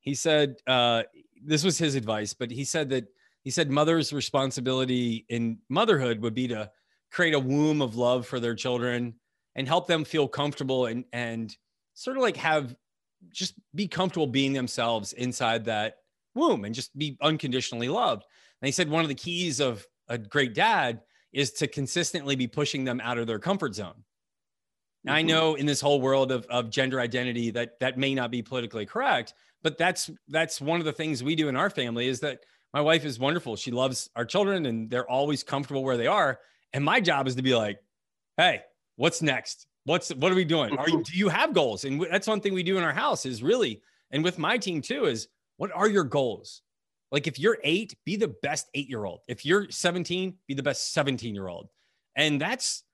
he 0.00 0.14
said, 0.14 0.56
uh, 0.66 1.02
this 1.44 1.64
was 1.64 1.78
his 1.78 1.94
advice, 1.94 2.34
but 2.34 2.50
he 2.50 2.64
said 2.64 2.90
that 2.90 3.06
he 3.42 3.50
said 3.50 3.70
mother's 3.70 4.12
responsibility 4.12 5.26
in 5.28 5.58
motherhood 5.68 6.20
would 6.20 6.34
be 6.34 6.48
to 6.48 6.70
create 7.10 7.34
a 7.34 7.40
womb 7.40 7.82
of 7.82 7.96
love 7.96 8.26
for 8.26 8.38
their 8.38 8.54
children 8.54 9.14
and 9.56 9.66
help 9.66 9.86
them 9.86 10.04
feel 10.04 10.28
comfortable 10.28 10.86
and 10.86 11.04
and 11.12 11.56
sort 11.94 12.16
of 12.16 12.22
like 12.22 12.36
have 12.36 12.74
just 13.30 13.54
be 13.74 13.88
comfortable 13.88 14.26
being 14.26 14.52
themselves 14.52 15.12
inside 15.12 15.64
that 15.66 15.96
womb 16.34 16.64
and 16.64 16.74
just 16.74 16.96
be 16.96 17.16
unconditionally 17.20 17.88
loved. 17.88 18.24
And 18.60 18.66
he 18.66 18.72
said 18.72 18.88
one 18.88 19.02
of 19.02 19.08
the 19.08 19.14
keys 19.14 19.60
of 19.60 19.86
a 20.08 20.18
great 20.18 20.54
dad 20.54 21.00
is 21.32 21.52
to 21.52 21.66
consistently 21.66 22.36
be 22.36 22.46
pushing 22.46 22.84
them 22.84 23.00
out 23.02 23.18
of 23.18 23.26
their 23.26 23.38
comfort 23.38 23.74
zone. 23.74 24.04
Now, 25.04 25.14
I 25.14 25.20
mm-hmm. 25.20 25.28
know 25.28 25.54
in 25.54 25.66
this 25.66 25.80
whole 25.80 26.00
world 26.00 26.30
of, 26.30 26.46
of 26.46 26.70
gender 26.70 27.00
identity 27.00 27.50
that 27.50 27.80
that 27.80 27.98
may 27.98 28.14
not 28.14 28.30
be 28.30 28.42
politically 28.42 28.86
correct, 28.86 29.34
but 29.62 29.78
that's 29.78 30.10
that's 30.28 30.60
one 30.60 30.78
of 30.78 30.86
the 30.86 30.92
things 30.92 31.22
we 31.22 31.34
do 31.34 31.48
in 31.48 31.56
our 31.56 31.70
family 31.70 32.06
is 32.06 32.20
that 32.20 32.40
my 32.72 32.80
wife 32.80 33.04
is 33.04 33.18
wonderful. 33.18 33.56
She 33.56 33.70
loves 33.70 34.08
our 34.16 34.24
children 34.24 34.66
and 34.66 34.88
they're 34.88 35.10
always 35.10 35.42
comfortable 35.42 35.84
where 35.84 35.96
they 35.96 36.06
are. 36.06 36.38
And 36.72 36.84
my 36.84 37.00
job 37.00 37.26
is 37.26 37.34
to 37.34 37.42
be 37.42 37.54
like, 37.54 37.78
hey, 38.36 38.62
what's 38.96 39.20
next? 39.20 39.66
What's 39.84 40.10
what 40.14 40.30
are 40.30 40.34
we 40.36 40.44
doing? 40.44 40.76
Are 40.76 40.88
you 40.88 40.98
mm-hmm. 40.98 41.02
do 41.02 41.18
you 41.18 41.28
have 41.28 41.52
goals? 41.52 41.84
And 41.84 42.00
that's 42.10 42.26
one 42.26 42.40
thing 42.40 42.54
we 42.54 42.62
do 42.62 42.78
in 42.78 42.84
our 42.84 42.92
house 42.92 43.26
is 43.26 43.42
really, 43.42 43.82
and 44.10 44.22
with 44.22 44.38
my 44.38 44.58
team 44.58 44.80
too, 44.80 45.06
is 45.06 45.28
what 45.56 45.72
are 45.72 45.88
your 45.88 46.04
goals? 46.04 46.62
Like 47.10 47.26
if 47.26 47.38
you're 47.38 47.58
eight, 47.64 47.94
be 48.04 48.16
the 48.16 48.34
best 48.42 48.68
eight 48.74 48.88
year 48.88 49.04
old. 49.04 49.20
If 49.28 49.44
you're 49.44 49.70
17, 49.70 50.34
be 50.46 50.54
the 50.54 50.62
best 50.62 50.92
17 50.92 51.34
year 51.34 51.48
old. 51.48 51.68
And 52.16 52.40
that's 52.40 52.84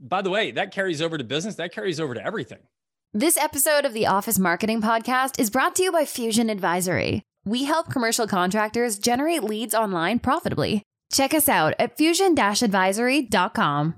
by 0.00 0.22
the 0.22 0.30
way, 0.30 0.50
that 0.52 0.72
carries 0.72 1.00
over 1.00 1.16
to 1.18 1.24
business, 1.24 1.54
that 1.56 1.72
carries 1.72 2.00
over 2.00 2.14
to 2.14 2.24
everything. 2.24 2.60
This 3.12 3.36
episode 3.36 3.84
of 3.84 3.92
the 3.92 4.06
Office 4.06 4.40
Marketing 4.40 4.82
Podcast 4.82 5.38
is 5.38 5.50
brought 5.50 5.76
to 5.76 5.84
you 5.84 5.92
by 5.92 6.04
Fusion 6.04 6.50
Advisory. 6.50 7.22
we 7.44 7.64
help 7.64 7.90
commercial 7.90 8.26
contractors 8.26 8.98
generate 8.98 9.44
leads 9.44 9.74
online 9.74 10.18
profitably. 10.18 10.82
Check 11.12 11.34
us 11.34 11.48
out 11.48 11.74
at 11.78 11.96
fusion-advisory.com. 11.96 13.94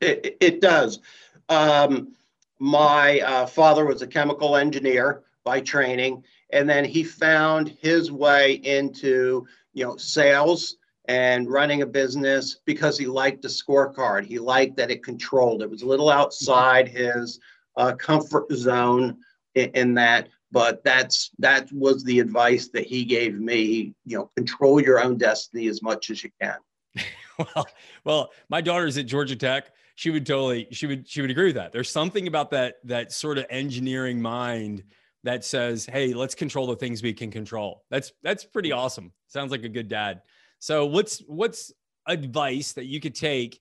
It, 0.00 0.36
it 0.40 0.60
does. 0.60 1.00
Um, 1.48 2.14
my 2.58 3.20
uh, 3.20 3.46
father 3.46 3.84
was 3.84 4.02
a 4.02 4.06
chemical 4.06 4.56
engineer 4.56 5.22
by 5.44 5.60
training, 5.60 6.24
and 6.52 6.68
then 6.68 6.84
he 6.84 7.02
found 7.02 7.76
his 7.80 8.10
way 8.10 8.54
into 8.54 9.46
you 9.72 9.84
know 9.84 9.96
sales 9.96 10.76
and 11.06 11.48
running 11.48 11.82
a 11.82 11.86
business 11.86 12.60
because 12.66 12.98
he 12.98 13.06
liked 13.06 13.42
the 13.42 13.48
scorecard. 13.48 14.26
He 14.26 14.38
liked 14.38 14.76
that 14.76 14.90
it 14.90 15.02
controlled. 15.02 15.62
It 15.62 15.70
was 15.70 15.82
a 15.82 15.86
little 15.86 16.10
outside 16.10 16.86
his 16.86 17.40
uh, 17.76 17.94
comfort 17.94 18.52
zone 18.52 19.16
in, 19.54 19.70
in, 19.70 19.94
that, 19.94 20.28
but 20.52 20.84
that's 20.84 21.30
that 21.38 21.72
was 21.72 22.04
the 22.04 22.20
advice 22.20 22.68
that 22.68 22.86
he 22.86 23.04
gave 23.04 23.38
me. 23.38 23.94
You 24.04 24.18
know, 24.18 24.30
control 24.36 24.82
your 24.82 25.02
own 25.02 25.16
destiny 25.16 25.68
as 25.68 25.82
much 25.82 26.10
as 26.10 26.22
you 26.22 26.30
can. 26.40 26.56
well, 27.38 27.66
well, 28.04 28.30
my 28.50 28.60
daughter's 28.60 28.98
at 28.98 29.06
Georgia 29.06 29.36
Tech. 29.36 29.72
She 29.98 30.10
would 30.10 30.24
totally, 30.24 30.68
she 30.70 30.86
would, 30.86 31.08
she 31.08 31.22
would 31.22 31.30
agree 31.32 31.46
with 31.46 31.56
that. 31.56 31.72
There's 31.72 31.90
something 31.90 32.28
about 32.28 32.52
that 32.52 32.76
that 32.84 33.10
sort 33.10 33.36
of 33.36 33.46
engineering 33.50 34.22
mind 34.22 34.84
that 35.24 35.44
says, 35.44 35.86
"Hey, 35.86 36.14
let's 36.14 36.36
control 36.36 36.68
the 36.68 36.76
things 36.76 37.02
we 37.02 37.12
can 37.12 37.32
control." 37.32 37.82
That's 37.90 38.12
that's 38.22 38.44
pretty 38.44 38.70
awesome. 38.70 39.10
Sounds 39.26 39.50
like 39.50 39.64
a 39.64 39.68
good 39.68 39.88
dad. 39.88 40.22
So 40.60 40.86
what's 40.86 41.18
what's 41.26 41.72
advice 42.06 42.74
that 42.74 42.84
you 42.84 43.00
could 43.00 43.16
take 43.16 43.60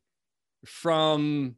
from 0.63 1.55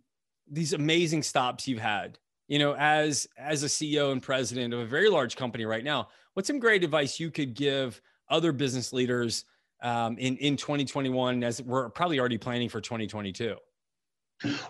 these 0.49 0.71
amazing 0.71 1.23
stops 1.23 1.67
you've 1.67 1.81
had? 1.81 2.17
You 2.47 2.59
know, 2.59 2.73
as 2.79 3.27
as 3.37 3.63
a 3.63 3.67
CEO 3.67 4.13
and 4.13 4.21
president 4.21 4.73
of 4.73 4.79
a 4.79 4.85
very 4.85 5.09
large 5.09 5.35
company 5.35 5.65
right 5.65 5.83
now, 5.83 6.07
what's 6.35 6.47
some 6.47 6.59
great 6.59 6.85
advice 6.85 7.19
you 7.19 7.31
could 7.31 7.53
give 7.53 8.01
other 8.29 8.53
business 8.53 8.93
leaders 8.93 9.43
um, 9.83 10.17
in 10.17 10.37
in 10.37 10.55
2021 10.55 11.43
as 11.43 11.61
we're 11.61 11.89
probably 11.89 12.17
already 12.17 12.37
planning 12.37 12.69
for 12.69 12.79
2022? 12.79 13.57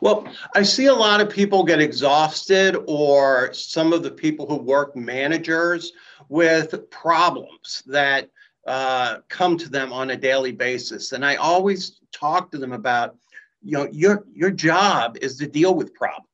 Well, 0.02 0.28
I 0.56 0.64
see 0.64 0.88
a 0.88 0.94
lot 0.94 1.22
of 1.22 1.30
people 1.30 1.64
get 1.64 1.80
exhausted, 1.80 2.76
or 2.88 3.54
some 3.54 3.94
of 3.94 4.02
the 4.02 4.12
people 4.12 4.48
who 4.48 4.56
work 4.56 4.96
managers 4.96 5.94
with 6.28 6.90
problems 6.90 7.84
that 7.86 8.30
uh, 8.66 9.18
come 9.30 9.58
to 9.58 9.70
them 9.70 9.94
on 9.94 10.10
a 10.12 10.18
daily 10.18 10.52
basis. 10.52 11.12
And 11.12 11.26
I 11.26 11.36
always 11.36 12.00
talk 12.12 12.52
to 12.52 12.58
them 12.58 12.74
about, 12.74 13.16
you 13.64 13.78
know, 13.78 13.88
your 13.92 14.26
your 14.34 14.52
job 14.52 15.18
is 15.22 15.38
to 15.38 15.48
deal 15.48 15.76
with 15.76 15.94
problems. 15.94 16.26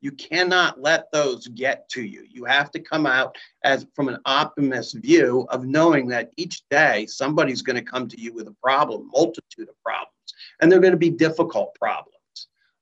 You 0.00 0.10
cannot 0.12 0.80
let 0.80 1.10
those 1.12 1.46
get 1.46 1.88
to 1.90 2.02
you. 2.02 2.26
You 2.28 2.44
have 2.44 2.72
to 2.72 2.80
come 2.80 3.06
out 3.06 3.36
as 3.62 3.86
from 3.94 4.08
an 4.08 4.18
optimist 4.26 4.96
view 4.96 5.46
of 5.50 5.64
knowing 5.64 6.08
that 6.08 6.30
each 6.36 6.62
day 6.70 7.06
somebody's 7.06 7.62
going 7.62 7.76
to 7.76 7.90
come 7.90 8.08
to 8.08 8.20
you 8.20 8.34
with 8.34 8.48
a 8.48 8.56
problem, 8.60 9.08
multitude 9.14 9.68
of 9.68 9.80
problems, 9.84 10.34
and 10.60 10.70
they're 10.70 10.80
going 10.80 10.92
to 10.92 10.96
be 10.96 11.10
difficult 11.10 11.74
problems. 11.76 12.11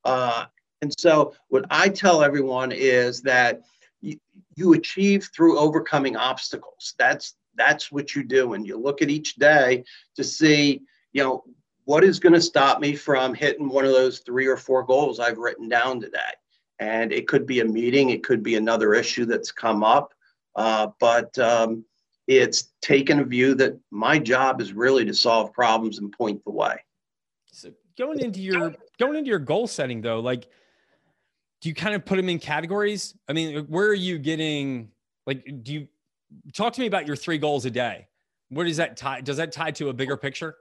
Uh, 0.04 0.46
and 0.82 0.92
so, 0.98 1.34
what 1.48 1.66
I 1.70 1.88
tell 1.88 2.22
everyone 2.22 2.72
is 2.72 3.22
that 3.22 3.62
you, 4.00 4.18
you 4.56 4.72
achieve 4.72 5.28
through 5.34 5.58
overcoming 5.58 6.16
obstacles. 6.16 6.94
That's 6.98 7.34
that's 7.56 7.92
what 7.92 8.14
you 8.14 8.24
do, 8.24 8.54
and 8.54 8.66
you 8.66 8.78
look 8.78 9.02
at 9.02 9.10
each 9.10 9.36
day 9.36 9.84
to 10.16 10.24
see, 10.24 10.82
you 11.12 11.22
know, 11.22 11.44
what 11.84 12.04
is 12.04 12.20
going 12.20 12.32
to 12.32 12.40
stop 12.40 12.80
me 12.80 12.94
from 12.94 13.34
hitting 13.34 13.68
one 13.68 13.84
of 13.84 13.92
those 13.92 14.20
three 14.20 14.46
or 14.46 14.56
four 14.56 14.84
goals 14.84 15.18
I've 15.18 15.38
written 15.38 15.68
down 15.68 16.00
today. 16.00 16.18
And 16.78 17.12
it 17.12 17.26
could 17.26 17.46
be 17.46 17.60
a 17.60 17.64
meeting, 17.64 18.10
it 18.10 18.22
could 18.22 18.42
be 18.42 18.54
another 18.54 18.94
issue 18.94 19.26
that's 19.26 19.50
come 19.50 19.82
up, 19.82 20.14
uh, 20.54 20.88
but 20.98 21.36
um, 21.38 21.84
it's 22.26 22.70
taken 22.80 23.18
a 23.18 23.24
view 23.24 23.54
that 23.56 23.76
my 23.90 24.18
job 24.18 24.60
is 24.60 24.72
really 24.72 25.04
to 25.04 25.12
solve 25.12 25.52
problems 25.52 25.98
and 25.98 26.12
point 26.12 26.42
the 26.44 26.52
way. 26.52 26.76
So 27.52 27.72
going 27.98 28.20
into 28.20 28.40
your 28.40 28.72
going 29.00 29.16
into 29.16 29.28
your 29.30 29.40
goal 29.40 29.66
setting 29.66 30.00
though, 30.00 30.20
like 30.20 30.46
do 31.60 31.68
you 31.68 31.74
kind 31.74 31.94
of 31.94 32.04
put 32.04 32.16
them 32.16 32.28
in 32.28 32.38
categories? 32.38 33.14
I 33.28 33.32
mean, 33.32 33.66
where 33.66 33.88
are 33.88 33.94
you 33.94 34.18
getting 34.18 34.90
like 35.26 35.44
do 35.62 35.72
you 35.72 35.88
talk 36.52 36.72
to 36.74 36.80
me 36.80 36.86
about 36.86 37.06
your 37.06 37.16
three 37.16 37.38
goals 37.38 37.64
a 37.64 37.70
day? 37.70 38.06
Where 38.50 38.64
does 38.64 38.76
that 38.76 38.96
tie? 38.96 39.20
Does 39.20 39.38
that 39.38 39.52
tie 39.52 39.72
to 39.72 39.88
a 39.88 39.92
bigger 39.92 40.16
picture? 40.16 40.56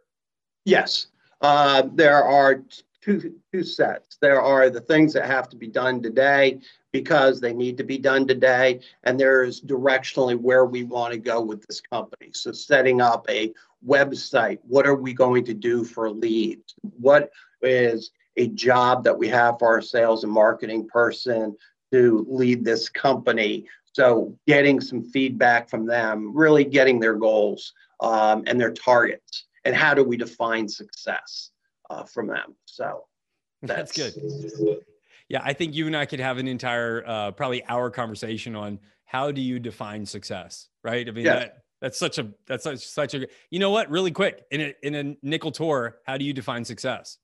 Yes. 0.65 1.07
Uh, 1.41 1.83
there 1.93 2.23
are 2.23 2.63
two, 3.01 3.35
two 3.53 3.63
sets. 3.63 4.17
There 4.21 4.41
are 4.41 4.69
the 4.69 4.81
things 4.81 5.13
that 5.13 5.25
have 5.25 5.49
to 5.49 5.55
be 5.55 5.67
done 5.67 6.01
today 6.01 6.59
because 6.91 7.39
they 7.39 7.53
need 7.53 7.77
to 7.77 7.83
be 7.83 7.97
done 7.97 8.27
today, 8.27 8.81
and 9.03 9.19
there's 9.19 9.61
directionally 9.61 10.35
where 10.35 10.65
we 10.65 10.83
want 10.83 11.13
to 11.13 11.19
go 11.19 11.41
with 11.41 11.65
this 11.67 11.81
company. 11.81 12.31
So 12.33 12.51
setting 12.51 12.99
up 12.99 13.25
a 13.29 13.53
website, 13.87 14.59
what 14.63 14.85
are 14.85 14.95
we 14.95 15.13
going 15.13 15.45
to 15.45 15.53
do 15.53 15.83
for 15.83 16.09
leads? 16.09 16.75
What 16.99 17.31
is 17.61 18.11
a 18.39 18.47
job 18.47 19.03
that 19.03 19.17
we 19.17 19.27
have 19.27 19.59
for 19.59 19.67
our 19.67 19.81
sales 19.81 20.23
and 20.23 20.33
marketing 20.33 20.87
person 20.87 21.55
to 21.91 22.25
lead 22.29 22.63
this 22.63 22.89
company? 22.89 23.67
So 23.93 24.35
getting 24.47 24.79
some 24.79 25.03
feedback 25.03 25.69
from 25.69 25.85
them, 25.85 26.35
really 26.35 26.63
getting 26.63 26.99
their 26.99 27.15
goals 27.15 27.73
um, 27.99 28.43
and 28.47 28.59
their 28.59 28.71
targets, 28.71 29.45
and 29.65 29.75
how 29.75 29.93
do 29.93 30.03
we 30.03 30.17
define 30.17 30.67
success 30.67 31.51
uh, 31.89 32.03
from 32.03 32.27
them? 32.27 32.55
So 32.65 33.05
that's, 33.61 33.91
that's 33.93 34.15
good. 34.15 34.79
Yeah, 35.27 35.41
I 35.43 35.53
think 35.53 35.75
you 35.75 35.85
and 35.85 35.95
I 35.95 36.05
could 36.05 36.19
have 36.19 36.37
an 36.39 36.47
entire, 36.47 37.03
uh, 37.05 37.31
probably 37.31 37.63
hour 37.65 37.91
conversation 37.91 38.55
on 38.55 38.79
how 39.05 39.31
do 39.31 39.41
you 39.41 39.59
define 39.59 40.05
success, 40.05 40.69
right? 40.83 41.07
I 41.07 41.11
mean, 41.11 41.25
yeah. 41.25 41.39
that, 41.39 41.57
that's 41.81 41.97
such 41.97 42.17
a 42.17 42.27
that's 42.45 42.63
such, 42.63 42.79
such 42.79 43.13
a 43.13 43.27
you 43.49 43.59
know 43.59 43.71
what? 43.71 43.89
Really 43.89 44.11
quick 44.11 44.43
in 44.51 44.61
a 44.61 44.73
in 44.83 44.95
a 44.95 45.15
nickel 45.23 45.51
tour, 45.51 45.97
how 46.05 46.17
do 46.17 46.25
you 46.25 46.33
define 46.33 46.65
success? 46.65 47.17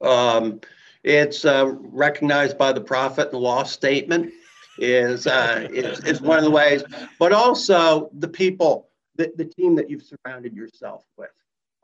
Um, 0.00 0.60
it's 1.04 1.44
uh, 1.44 1.74
recognized 1.78 2.58
by 2.58 2.72
the 2.72 2.80
profit 2.80 3.32
and 3.32 3.40
loss 3.40 3.72
statement 3.72 4.32
is, 4.78 5.26
uh, 5.26 5.68
is, 5.72 6.00
is 6.04 6.20
one 6.20 6.38
of 6.38 6.44
the 6.44 6.50
ways, 6.50 6.84
but 7.18 7.32
also 7.32 8.10
the 8.18 8.28
people, 8.28 8.88
the, 9.16 9.32
the 9.36 9.44
team 9.44 9.74
that 9.76 9.90
you've 9.90 10.04
surrounded 10.04 10.54
yourself 10.54 11.04
with. 11.16 11.30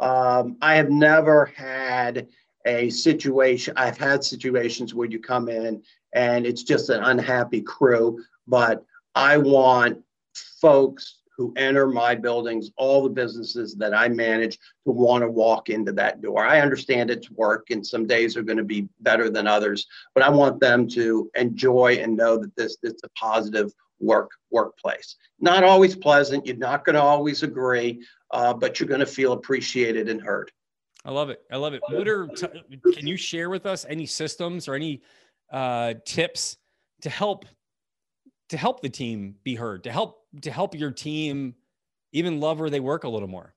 Um, 0.01 0.57
I 0.61 0.75
have 0.75 0.91
never 0.91 1.47
had 1.47 2.29
a 2.67 2.91
situation, 2.91 3.75
I've 3.77 3.99
had 3.99 4.25
situations 4.25 4.95
where 4.95 5.09
you 5.09 5.21
come 5.21 5.49
in 5.49 5.83
and 6.13 6.47
it's 6.47 6.63
just 6.63 6.89
an 6.89 7.03
unhappy 7.03 7.61
crew, 7.61 8.23
but 8.47 8.85
I 9.15 9.39
want 9.39 10.03
folks 10.61 11.19
who 11.37 11.53
enter 11.57 11.87
my 11.87 12.15
buildings, 12.15 12.71
all 12.77 13.03
the 13.03 13.11
businesses 13.11 13.75
that 13.77 13.95
I 13.95 14.09
manage, 14.09 14.59
to 14.87 14.93
want 14.93 15.23
to 15.23 15.31
walk 15.31 15.69
into 15.69 15.93
that 15.93 16.21
door. 16.21 16.45
I 16.45 16.61
understand 16.61 17.11
it's 17.11 17.31
work, 17.31 17.71
and 17.71 17.87
some 17.87 18.07
days 18.07 18.37
are 18.37 18.43
going 18.43 18.59
to 18.59 18.65
be 18.65 18.89
better 19.01 19.31
than 19.31 19.47
others, 19.47 19.87
but 20.15 20.23
I 20.23 20.29
want 20.29 20.61
them 20.61 20.89
to 20.91 21.31
enjoy 21.35 21.99
and 22.01 22.17
know 22.17 22.37
that 22.39 22.55
this 22.57 22.77
it's 22.83 23.03
a 23.05 23.09
positive 23.11 23.73
work 24.01 24.31
workplace. 24.51 25.17
Not 25.41 25.65
always 25.65 25.97
pleasant. 25.97 26.47
You're 26.47 26.57
not 26.57 26.85
going 26.85 26.95
to 26.95 27.03
always 27.03 27.43
agree, 27.43 28.03
uh, 28.31 28.55
but 28.55 28.79
you're 28.79 28.89
going 28.89 29.01
to 29.01 29.07
feel 29.07 29.33
appreciated 29.33 30.09
and 30.09 30.21
heard. 30.21 30.53
I 31.05 31.11
love 31.11 31.31
it. 31.31 31.43
I 31.51 31.57
love 31.57 31.75
it. 31.75 31.83
What 31.89 32.09
are 32.09 32.29
can 32.29 33.07
you 33.07 33.17
share 33.17 33.51
with 33.51 33.67
us 33.67 33.85
any 33.89 34.07
systems 34.07 34.69
or 34.69 34.75
any 34.75 35.03
uh, 35.53 35.95
tips 36.07 36.57
to 37.03 37.11
help 37.11 37.45
to 38.49 38.57
help 38.57 38.81
the 38.81 38.89
team 38.89 39.37
be 39.45 39.55
heard, 39.55 39.85
to 39.85 39.93
help 39.93 40.23
to 40.43 40.51
help 40.51 40.75
your 40.75 40.91
team 40.91 41.55
even 42.13 42.41
love 42.41 42.61
where 42.61 42.71
they 42.71 42.81
work 42.81 43.05
a 43.05 43.09
little 43.09 43.29
more? 43.29 43.55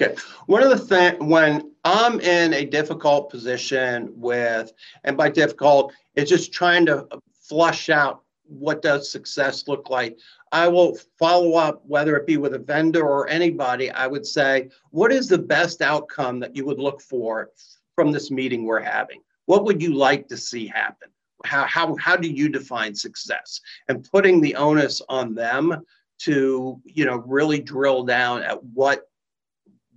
Okay. 0.00 0.14
One 0.46 0.62
of 0.62 0.70
the 0.70 0.78
things 0.78 1.16
when 1.20 1.72
I'm 1.84 2.20
in 2.20 2.54
a 2.54 2.64
difficult 2.64 3.30
position 3.30 4.12
with, 4.14 4.72
and 5.04 5.16
by 5.16 5.28
difficult, 5.28 5.92
it's 6.14 6.30
just 6.30 6.52
trying 6.52 6.86
to 6.86 7.06
flush 7.42 7.88
out 7.88 8.22
what 8.44 8.80
does 8.80 9.10
success 9.10 9.66
look 9.66 9.90
like. 9.90 10.18
I 10.52 10.68
will 10.68 10.96
follow 11.18 11.54
up, 11.54 11.82
whether 11.84 12.16
it 12.16 12.26
be 12.26 12.36
with 12.36 12.54
a 12.54 12.58
vendor 12.58 13.06
or 13.06 13.28
anybody. 13.28 13.90
I 13.90 14.06
would 14.06 14.24
say, 14.24 14.70
what 14.90 15.12
is 15.12 15.28
the 15.28 15.38
best 15.38 15.82
outcome 15.82 16.40
that 16.40 16.56
you 16.56 16.64
would 16.64 16.78
look 16.78 17.02
for 17.02 17.50
from 17.94 18.12
this 18.12 18.30
meeting 18.30 18.64
we're 18.64 18.80
having? 18.80 19.20
What 19.46 19.64
would 19.64 19.82
you 19.82 19.94
like 19.94 20.28
to 20.28 20.36
see 20.36 20.66
happen? 20.66 21.08
How, 21.44 21.64
how, 21.66 21.96
how 21.96 22.16
do 22.16 22.28
you 22.28 22.48
define 22.48 22.94
success? 22.94 23.60
And 23.88 24.08
putting 24.10 24.40
the 24.40 24.54
onus 24.54 25.00
on 25.08 25.34
them 25.34 25.84
to 26.18 26.80
you 26.84 27.04
know 27.04 27.22
really 27.26 27.60
drill 27.60 28.04
down 28.04 28.42
at 28.42 28.62
what 28.62 29.08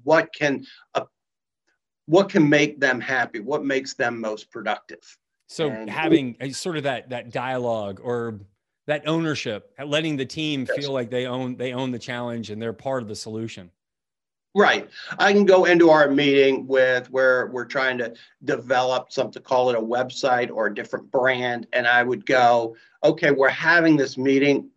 what 0.04 0.34
can 0.34 0.66
uh, 0.96 1.06
what 2.06 2.30
can 2.30 2.48
make 2.48 2.80
them 2.80 3.00
happy 3.00 3.40
what 3.40 3.66
makes 3.66 3.94
them 3.94 4.20
most 4.20 4.52
productive. 4.52 5.18
So 5.48 5.70
and, 5.70 5.90
having 5.90 6.38
a, 6.40 6.52
sort 6.52 6.78
of 6.78 6.84
that 6.84 7.10
that 7.10 7.32
dialogue 7.32 8.00
or 8.02 8.40
that 8.88 9.08
ownership 9.08 9.74
letting 9.84 10.18
the 10.18 10.26
team 10.26 10.66
yes. 10.68 10.78
feel 10.78 10.94
like 10.94 11.10
they 11.10 11.26
own 11.26 11.56
they 11.56 11.74
own 11.74 11.92
the 11.92 12.00
challenge 12.00 12.50
and 12.50 12.62
they're 12.62 12.74
part 12.74 13.02
of 13.02 13.08
the 13.08 13.16
solution 13.16 13.70
Right. 14.54 14.90
I 15.18 15.32
can 15.32 15.46
go 15.46 15.64
into 15.64 15.90
our 15.90 16.10
meeting 16.10 16.68
with 16.68 17.10
where 17.10 17.48
we're 17.48 17.66
trying 17.66 17.98
to 18.00 18.14
develop 18.44 19.12
something, 19.12 19.42
call 19.42 19.70
it 19.70 19.78
a 19.78 19.82
website 19.82 20.52
or 20.52 20.68
a 20.68 20.76
different 20.76 21.10
brand. 21.10 21.68
And 21.72 21.88
I 21.88 22.04
would 22.04 22.26
go, 22.26 22.76
okay, 23.04 23.32
we're 23.32 23.50
having 23.50 23.96
this 23.96 24.18
meeting. 24.18 24.70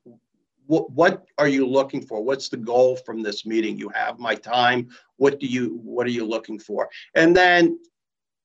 what, 0.67 0.91
what 0.93 1.27
are 1.39 1.49
you 1.49 1.67
looking 1.67 2.07
for? 2.07 2.23
What's 2.23 2.49
the 2.49 2.57
goal 2.57 2.97
from 2.97 3.23
this 3.23 3.45
meeting? 3.45 3.77
You 3.77 3.89
have 3.89 4.21
my 4.21 4.37
time. 4.37 4.91
What 5.17 5.41
do 5.41 5.47
you, 5.47 5.81
what 5.83 6.07
are 6.07 6.11
you 6.11 6.25
looking 6.25 6.59
for? 6.59 6.89
And 7.17 7.37
then 7.37 7.79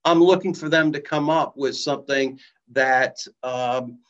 I'm 0.04 0.22
looking 0.22 0.52
for 0.52 0.68
them 0.68 0.90
to 0.92 1.00
come 1.00 1.30
up 1.30 1.56
with 1.56 1.76
something 1.76 2.40
that 2.72 3.18
um, 3.42 4.00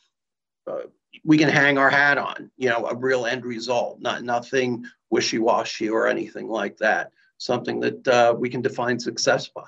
uh, 0.65 0.87
we 1.23 1.37
can 1.37 1.49
hang 1.49 1.77
our 1.77 1.89
hat 1.89 2.17
on, 2.17 2.49
you 2.57 2.69
know, 2.69 2.85
a 2.87 2.95
real 2.95 3.25
end 3.25 3.45
result, 3.45 3.99
not 3.99 4.23
nothing 4.23 4.85
wishy-washy 5.09 5.89
or 5.89 6.07
anything 6.07 6.47
like 6.47 6.77
that. 6.77 7.11
Something 7.37 7.79
that 7.79 8.07
uh, 8.07 8.35
we 8.37 8.49
can 8.49 8.61
define 8.61 8.99
success 8.99 9.47
by. 9.47 9.65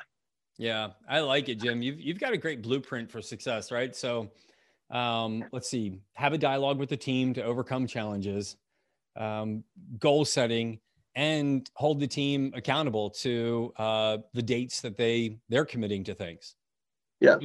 Yeah, 0.57 0.89
I 1.09 1.21
like 1.21 1.49
it, 1.49 1.55
Jim. 1.55 1.81
You've 1.81 1.99
you've 1.99 2.19
got 2.19 2.33
a 2.33 2.37
great 2.37 2.61
blueprint 2.61 3.09
for 3.09 3.21
success, 3.21 3.71
right? 3.71 3.95
So, 3.95 4.29
um, 4.91 5.43
let's 5.51 5.69
see, 5.69 5.99
have 6.13 6.33
a 6.33 6.37
dialogue 6.37 6.77
with 6.77 6.89
the 6.89 6.97
team 6.97 7.33
to 7.33 7.43
overcome 7.43 7.87
challenges, 7.87 8.57
um, 9.17 9.63
goal 9.97 10.25
setting, 10.25 10.79
and 11.15 11.67
hold 11.73 11.99
the 11.99 12.07
team 12.07 12.53
accountable 12.55 13.09
to 13.09 13.73
uh, 13.77 14.17
the 14.33 14.43
dates 14.43 14.81
that 14.81 14.95
they 14.95 15.39
they're 15.49 15.65
committing 15.65 16.03
to 16.03 16.13
things. 16.13 16.55
Yeah, 17.23 17.37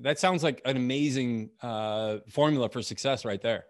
that 0.00 0.18
sounds 0.18 0.42
like 0.42 0.62
an 0.64 0.78
amazing 0.78 1.50
uh, 1.60 2.20
formula 2.30 2.70
for 2.70 2.80
success, 2.80 3.26
right 3.26 3.40
there. 3.40 3.66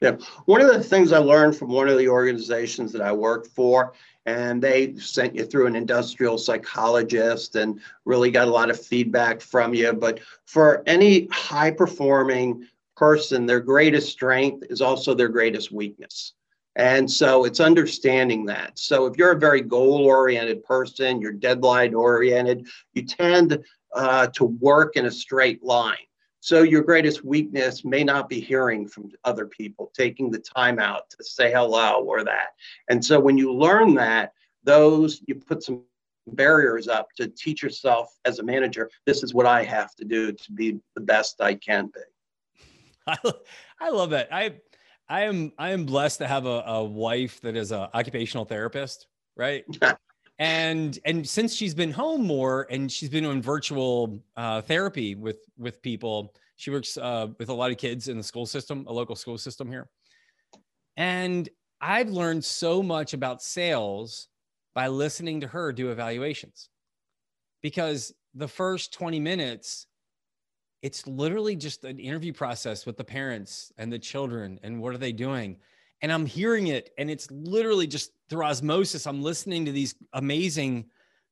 Yeah, 0.00 0.18
one 0.44 0.60
of 0.60 0.68
the 0.68 0.80
things 0.80 1.12
I 1.12 1.18
learned 1.18 1.56
from 1.56 1.72
one 1.72 1.88
of 1.88 1.98
the 1.98 2.08
organizations 2.08 2.92
that 2.92 3.02
I 3.02 3.10
worked 3.10 3.48
for 3.48 3.92
and 4.24 4.62
they 4.62 4.94
sent 4.96 5.34
you 5.34 5.44
through 5.44 5.66
an 5.66 5.74
industrial 5.74 6.38
psychologist 6.38 7.56
and 7.56 7.80
really 8.04 8.30
got 8.30 8.46
a 8.46 8.50
lot 8.50 8.70
of 8.70 8.80
feedback 8.80 9.40
from 9.40 9.74
you. 9.74 9.92
But 9.92 10.20
for 10.46 10.84
any 10.86 11.26
high 11.32 11.72
performing 11.72 12.68
person, 12.96 13.46
their 13.46 13.58
greatest 13.58 14.12
strength 14.12 14.64
is 14.70 14.80
also 14.80 15.12
their 15.12 15.28
greatest 15.28 15.72
weakness. 15.72 16.34
And 16.76 17.10
so 17.10 17.44
it's 17.44 17.58
understanding 17.58 18.46
that. 18.46 18.78
So 18.78 19.06
if 19.06 19.16
you're 19.16 19.32
a 19.32 19.38
very 19.38 19.62
goal 19.62 20.06
oriented 20.06 20.62
person, 20.62 21.20
you're 21.20 21.32
deadline 21.32 21.92
oriented, 21.92 22.68
you 22.92 23.02
tend 23.02 23.64
uh, 23.94 24.26
to 24.28 24.44
work 24.44 24.96
in 24.96 25.06
a 25.06 25.10
straight 25.10 25.62
line. 25.62 25.96
So 26.40 26.62
your 26.62 26.82
greatest 26.82 27.24
weakness 27.24 27.84
may 27.84 28.04
not 28.04 28.28
be 28.28 28.40
hearing 28.40 28.86
from 28.86 29.10
other 29.24 29.46
people, 29.46 29.90
taking 29.94 30.30
the 30.30 30.38
time 30.38 30.78
out 30.78 31.10
to 31.10 31.24
say 31.24 31.50
hello 31.50 32.04
or 32.04 32.22
that. 32.24 32.50
And 32.88 33.04
so 33.04 33.18
when 33.18 33.36
you 33.36 33.52
learn 33.52 33.94
that, 33.94 34.32
those 34.62 35.22
you 35.26 35.34
put 35.34 35.62
some 35.62 35.82
barriers 36.28 36.88
up 36.88 37.08
to 37.16 37.28
teach 37.28 37.62
yourself 37.62 38.16
as 38.24 38.38
a 38.38 38.42
manager, 38.42 38.90
this 39.04 39.22
is 39.22 39.34
what 39.34 39.46
I 39.46 39.64
have 39.64 39.94
to 39.96 40.04
do 40.04 40.32
to 40.32 40.52
be 40.52 40.78
the 40.94 41.00
best 41.00 41.40
I 41.40 41.54
can 41.54 41.86
be. 41.86 42.72
I, 43.06 43.18
I 43.80 43.90
love 43.90 44.10
that. 44.10 44.28
I 44.30 44.56
I 45.08 45.22
am 45.22 45.52
I 45.58 45.70
am 45.70 45.86
blessed 45.86 46.18
to 46.18 46.28
have 46.28 46.46
a, 46.46 46.62
a 46.66 46.84
wife 46.84 47.40
that 47.40 47.56
is 47.56 47.72
an 47.72 47.88
occupational 47.94 48.44
therapist, 48.44 49.06
right? 49.36 49.64
and 50.38 50.98
and 51.04 51.28
since 51.28 51.54
she's 51.54 51.74
been 51.74 51.90
home 51.90 52.24
more 52.24 52.66
and 52.70 52.90
she's 52.90 53.08
been 53.08 53.24
on 53.24 53.42
virtual 53.42 54.22
uh, 54.36 54.60
therapy 54.62 55.14
with 55.14 55.38
with 55.56 55.82
people 55.82 56.34
she 56.56 56.70
works 56.70 56.96
uh, 56.96 57.28
with 57.38 57.48
a 57.48 57.54
lot 57.54 57.70
of 57.70 57.76
kids 57.76 58.08
in 58.08 58.16
the 58.16 58.22
school 58.22 58.46
system 58.46 58.84
a 58.86 58.92
local 58.92 59.16
school 59.16 59.38
system 59.38 59.68
here. 59.70 59.88
And 60.96 61.48
i've 61.80 62.10
learned 62.10 62.44
so 62.44 62.82
much 62.82 63.14
about 63.14 63.42
sales 63.42 64.28
by 64.74 64.88
listening 64.88 65.40
to 65.40 65.48
her 65.48 65.72
do 65.72 65.90
evaluations. 65.90 66.68
Because 67.62 68.14
the 68.34 68.48
first 68.48 68.92
20 68.92 69.18
minutes 69.18 69.86
it's 70.80 71.04
literally 71.08 71.56
just 71.56 71.82
an 71.84 71.98
interview 71.98 72.32
process 72.32 72.86
with 72.86 72.96
the 72.96 73.02
parents 73.02 73.72
and 73.78 73.92
the 73.92 73.98
children 73.98 74.60
and 74.62 74.80
what 74.80 74.94
are 74.94 74.98
they 74.98 75.10
doing 75.10 75.56
and 76.02 76.12
I'm 76.12 76.26
hearing 76.26 76.68
it, 76.68 76.90
and 76.98 77.10
it's 77.10 77.30
literally 77.30 77.86
just 77.86 78.12
through 78.28 78.44
osmosis. 78.44 79.06
I'm 79.06 79.22
listening 79.22 79.64
to 79.64 79.72
these 79.72 79.94
amazing 80.12 80.86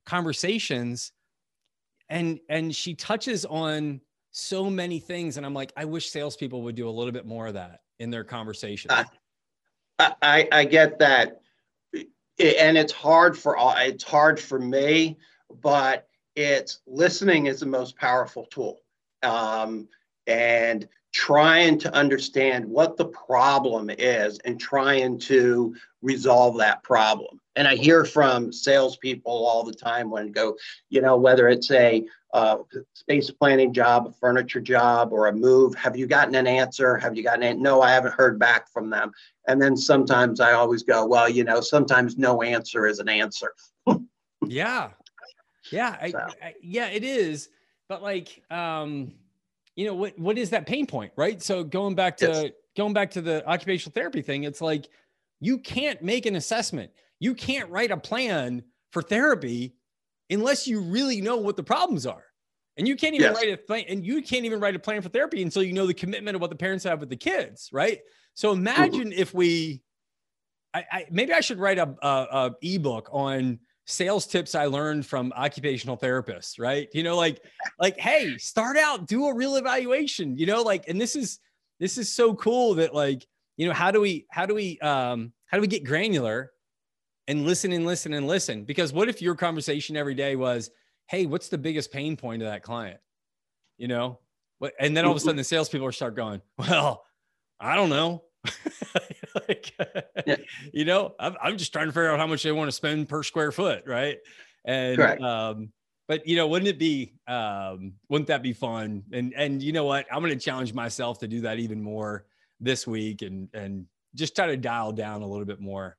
conversations, 0.04 1.12
and 2.08 2.40
and 2.48 2.74
she 2.74 2.94
touches 2.94 3.44
on 3.44 4.00
so 4.32 4.68
many 4.68 4.98
things, 4.98 5.36
and 5.36 5.46
I'm 5.46 5.54
like, 5.54 5.72
I 5.76 5.84
wish 5.84 6.10
salespeople 6.10 6.62
would 6.62 6.74
do 6.74 6.88
a 6.88 6.90
little 6.90 7.12
bit 7.12 7.26
more 7.26 7.46
of 7.46 7.54
that 7.54 7.80
in 7.98 8.10
their 8.10 8.24
conversations. 8.24 8.92
I, 9.98 10.12
I, 10.22 10.48
I 10.52 10.64
get 10.64 10.98
that, 10.98 11.40
and 11.94 12.76
it's 12.76 12.92
hard 12.92 13.38
for 13.38 13.56
all 13.56 13.74
it's 13.78 14.04
hard 14.04 14.38
for 14.40 14.58
me, 14.58 15.16
but 15.62 16.08
it's 16.34 16.80
listening 16.86 17.46
is 17.46 17.60
the 17.60 17.66
most 17.66 17.96
powerful 17.96 18.46
tool. 18.46 18.80
Um, 19.22 19.88
and 20.26 20.88
trying 21.16 21.78
to 21.78 21.90
understand 21.94 22.62
what 22.62 22.98
the 22.98 23.06
problem 23.06 23.88
is 23.88 24.38
and 24.40 24.60
trying 24.60 25.18
to 25.18 25.74
resolve 26.02 26.58
that 26.58 26.82
problem. 26.82 27.40
And 27.56 27.66
I 27.66 27.74
hear 27.74 28.04
from 28.04 28.52
salespeople 28.52 29.32
all 29.32 29.64
the 29.64 29.72
time 29.72 30.10
when 30.10 30.30
go, 30.30 30.58
you 30.90 31.00
know, 31.00 31.16
whether 31.16 31.48
it's 31.48 31.70
a 31.70 32.04
uh, 32.34 32.58
space 32.92 33.30
planning 33.30 33.72
job, 33.72 34.06
a 34.06 34.12
furniture 34.12 34.60
job, 34.60 35.10
or 35.10 35.28
a 35.28 35.32
move, 35.32 35.74
have 35.74 35.96
you 35.96 36.06
gotten 36.06 36.34
an 36.34 36.46
answer? 36.46 36.98
Have 36.98 37.16
you 37.16 37.22
gotten 37.22 37.44
it? 37.44 37.56
No, 37.56 37.80
I 37.80 37.92
haven't 37.92 38.12
heard 38.12 38.38
back 38.38 38.68
from 38.68 38.90
them. 38.90 39.10
And 39.48 39.60
then 39.60 39.74
sometimes 39.74 40.38
I 40.38 40.52
always 40.52 40.82
go, 40.82 41.06
well, 41.06 41.30
you 41.30 41.44
know, 41.44 41.62
sometimes 41.62 42.18
no 42.18 42.42
answer 42.42 42.86
is 42.86 42.98
an 42.98 43.08
answer. 43.08 43.54
yeah. 44.46 44.90
Yeah. 45.72 45.96
I, 45.98 46.12
I, 46.42 46.54
yeah, 46.60 46.88
it 46.88 47.04
is. 47.04 47.48
But 47.88 48.02
like, 48.02 48.42
um, 48.50 49.12
you 49.76 49.86
know 49.86 49.94
what 49.94 50.18
what 50.18 50.36
is 50.36 50.50
that 50.50 50.66
pain 50.66 50.86
point 50.86 51.12
right 51.16 51.40
so 51.42 51.62
going 51.62 51.94
back 51.94 52.16
to 52.16 52.26
yes. 52.26 52.52
going 52.76 52.92
back 52.92 53.10
to 53.10 53.20
the 53.20 53.46
occupational 53.46 53.92
therapy 53.92 54.22
thing 54.22 54.44
it's 54.44 54.60
like 54.60 54.88
you 55.38 55.58
can't 55.58 56.02
make 56.02 56.26
an 56.26 56.34
assessment 56.34 56.90
you 57.20 57.34
can't 57.34 57.70
write 57.70 57.90
a 57.90 57.96
plan 57.96 58.62
for 58.90 59.02
therapy 59.02 59.74
unless 60.30 60.66
you 60.66 60.80
really 60.80 61.20
know 61.20 61.36
what 61.36 61.56
the 61.56 61.62
problems 61.62 62.06
are 62.06 62.24
and 62.78 62.88
you 62.88 62.96
can't 62.96 63.14
even 63.14 63.28
yes. 63.32 63.36
write 63.36 63.52
a 63.52 63.56
plan 63.56 63.84
and 63.88 64.04
you 64.04 64.22
can't 64.22 64.44
even 64.44 64.58
write 64.58 64.74
a 64.74 64.78
plan 64.78 65.00
for 65.02 65.10
therapy 65.10 65.42
until 65.42 65.62
you 65.62 65.72
know 65.72 65.86
the 65.86 65.94
commitment 65.94 66.34
of 66.34 66.40
what 66.40 66.50
the 66.50 66.56
parents 66.56 66.82
have 66.82 66.98
with 66.98 67.10
the 67.10 67.16
kids 67.16 67.68
right 67.72 68.00
so 68.34 68.52
imagine 68.52 69.10
mm-hmm. 69.10 69.20
if 69.20 69.32
we 69.32 69.82
I, 70.74 70.84
I, 70.90 71.06
maybe 71.10 71.32
i 71.32 71.40
should 71.40 71.58
write 71.58 71.78
a, 71.78 71.94
a, 72.02 72.08
a 72.08 72.54
ebook 72.62 73.08
on 73.12 73.60
sales 73.86 74.26
tips 74.26 74.54
I 74.54 74.66
learned 74.66 75.06
from 75.06 75.32
occupational 75.36 75.96
therapists, 75.96 76.58
right? 76.58 76.88
You 76.92 77.04
know, 77.04 77.16
like, 77.16 77.40
like, 77.78 77.96
hey, 77.98 78.36
start 78.36 78.76
out, 78.76 79.06
do 79.06 79.26
a 79.26 79.34
real 79.34 79.56
evaluation, 79.56 80.36
you 80.36 80.46
know, 80.46 80.62
like, 80.62 80.88
and 80.88 81.00
this 81.00 81.16
is, 81.16 81.38
this 81.78 81.96
is 81.96 82.12
so 82.12 82.34
cool 82.34 82.74
that 82.74 82.94
like, 82.94 83.26
you 83.56 83.66
know, 83.66 83.72
how 83.72 83.90
do 83.90 84.00
we, 84.00 84.26
how 84.30 84.44
do 84.44 84.54
we, 84.54 84.78
um, 84.80 85.32
how 85.46 85.56
do 85.56 85.60
we 85.60 85.68
get 85.68 85.84
granular 85.84 86.50
and 87.28 87.46
listen 87.46 87.72
and 87.72 87.86
listen 87.86 88.12
and 88.12 88.26
listen? 88.26 88.64
Because 88.64 88.92
what 88.92 89.08
if 89.08 89.22
your 89.22 89.36
conversation 89.36 89.96
every 89.96 90.14
day 90.14 90.34
was, 90.36 90.70
hey, 91.06 91.26
what's 91.26 91.48
the 91.48 91.58
biggest 91.58 91.92
pain 91.92 92.16
point 92.16 92.42
of 92.42 92.48
that 92.48 92.64
client? 92.64 92.98
You 93.78 93.88
know, 93.88 94.18
what, 94.58 94.72
and 94.80 94.96
then 94.96 95.04
all 95.04 95.12
of 95.12 95.16
a 95.16 95.20
sudden 95.20 95.36
the 95.36 95.44
salespeople 95.44 95.92
start 95.92 96.16
going, 96.16 96.42
well, 96.58 97.04
I 97.60 97.76
don't 97.76 97.90
know. 97.90 98.24
like, 99.48 99.74
yeah. 100.26 100.36
you 100.72 100.84
know, 100.84 101.14
I'm, 101.18 101.36
I'm 101.42 101.56
just 101.56 101.72
trying 101.72 101.86
to 101.86 101.92
figure 101.92 102.10
out 102.10 102.18
how 102.18 102.26
much 102.26 102.42
they 102.42 102.52
want 102.52 102.68
to 102.68 102.72
spend 102.72 103.08
per 103.08 103.22
square 103.22 103.52
foot, 103.52 103.84
right? 103.86 104.18
And 104.64 105.00
um, 105.22 105.72
but 106.08 106.26
you 106.26 106.36
know, 106.36 106.48
wouldn't 106.48 106.68
it 106.68 106.78
be 106.78 107.14
um, 107.28 107.94
wouldn't 108.08 108.28
that 108.28 108.42
be 108.42 108.52
fun? 108.52 109.04
And 109.12 109.32
and 109.36 109.62
you 109.62 109.72
know 109.72 109.84
what, 109.84 110.06
I'm 110.10 110.20
going 110.20 110.36
to 110.36 110.44
challenge 110.44 110.74
myself 110.74 111.18
to 111.20 111.28
do 111.28 111.42
that 111.42 111.58
even 111.58 111.82
more 111.82 112.24
this 112.60 112.86
week, 112.86 113.22
and 113.22 113.48
and 113.54 113.86
just 114.14 114.34
try 114.34 114.46
to 114.46 114.56
dial 114.56 114.92
down 114.92 115.22
a 115.22 115.26
little 115.26 115.44
bit 115.44 115.60
more. 115.60 115.96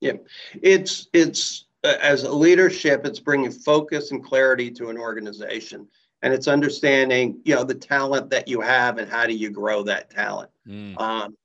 Yeah, 0.00 0.14
it's 0.62 1.08
it's 1.12 1.66
uh, 1.84 1.96
as 2.00 2.22
a 2.22 2.32
leadership, 2.32 3.04
it's 3.04 3.20
bringing 3.20 3.50
focus 3.50 4.12
and 4.12 4.22
clarity 4.22 4.70
to 4.72 4.90
an 4.90 4.98
organization 4.98 5.88
and 6.22 6.32
it's 6.32 6.48
understanding 6.48 7.40
you 7.44 7.54
know 7.54 7.64
the 7.64 7.74
talent 7.74 8.30
that 8.30 8.48
you 8.48 8.60
have 8.60 8.98
and 8.98 9.10
how 9.10 9.26
do 9.26 9.34
you 9.34 9.50
grow 9.50 9.82
that 9.82 10.10
talent 10.10 10.50
mm. 10.66 10.98
um, 11.00 11.36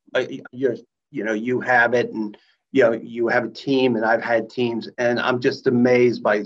you 0.51 0.77
you 1.11 1.23
know 1.23 1.33
you 1.33 1.59
have 1.59 1.93
it 1.93 2.11
and 2.11 2.37
you 2.71 2.83
know 2.83 2.91
you 2.91 3.27
have 3.27 3.45
a 3.45 3.49
team 3.49 3.95
and 3.95 4.05
I've 4.05 4.23
had 4.23 4.49
teams 4.49 4.89
and 4.97 5.19
I'm 5.19 5.39
just 5.39 5.67
amazed 5.67 6.23
by 6.23 6.43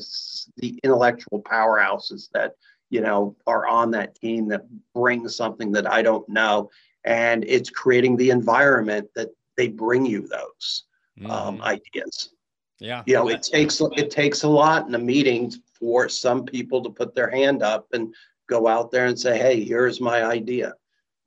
the 0.57 0.79
intellectual 0.83 1.41
powerhouses 1.41 2.29
that 2.33 2.55
you 2.89 3.01
know 3.01 3.35
are 3.47 3.67
on 3.67 3.91
that 3.91 4.15
team 4.15 4.47
that 4.49 4.65
bring 4.93 5.27
something 5.27 5.71
that 5.73 5.91
I 5.91 6.01
don't 6.01 6.27
know 6.29 6.69
and 7.03 7.43
it's 7.47 7.69
creating 7.69 8.17
the 8.17 8.29
environment 8.29 9.09
that 9.15 9.29
they 9.57 9.67
bring 9.67 10.05
you 10.05 10.27
those 10.27 10.83
mm. 11.19 11.29
um, 11.29 11.61
ideas. 11.61 12.33
Yeah. 12.79 13.03
You 13.05 13.15
know, 13.15 13.29
it 13.29 13.43
takes 13.43 13.79
it 13.95 14.09
takes 14.09 14.43
a 14.43 14.47
lot 14.47 14.87
in 14.87 14.95
a 14.95 14.99
meeting 14.99 15.53
for 15.79 16.09
some 16.09 16.45
people 16.45 16.81
to 16.81 16.89
put 16.89 17.13
their 17.13 17.29
hand 17.29 17.61
up 17.61 17.87
and 17.93 18.13
go 18.49 18.67
out 18.67 18.89
there 18.91 19.05
and 19.05 19.19
say, 19.19 19.37
"Hey, 19.37 19.63
here's 19.63 20.01
my 20.01 20.23
idea," 20.23 20.73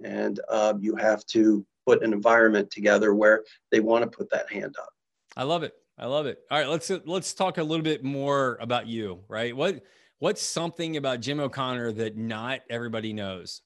and 0.03 0.41
uh, 0.49 0.75
you 0.81 0.97
have 0.97 1.25
to 1.27 1.65
put 1.87 2.03
an 2.03 2.13
environment 2.13 2.71
together 2.71 3.15
where 3.15 3.45
they 3.71 3.81
want 3.81 4.03
to 4.03 4.17
put 4.17 4.31
that 4.31 4.51
hand 4.51 4.77
up. 4.81 4.91
I 5.37 5.43
love 5.43 5.63
it. 5.63 5.75
I 5.99 6.07
love 6.07 6.27
it. 6.27 6.41
All 6.51 6.59
right, 6.59 6.69
let's 6.69 6.91
let's 7.05 7.35
talk 7.35 7.59
a 7.59 7.63
little 7.63 7.85
bit 7.85 8.03
more 8.03 8.59
about 8.61 8.87
you, 8.87 9.21
right? 9.29 9.57
What 9.57 9.83
what's 10.19 10.43
something 10.43 10.97
about 10.97 11.21
Jim 11.21 11.41
O'Connor 11.41 11.93
that 11.93 12.17
not 12.17 12.61
everybody 12.69 13.13
knows? 13.13 13.63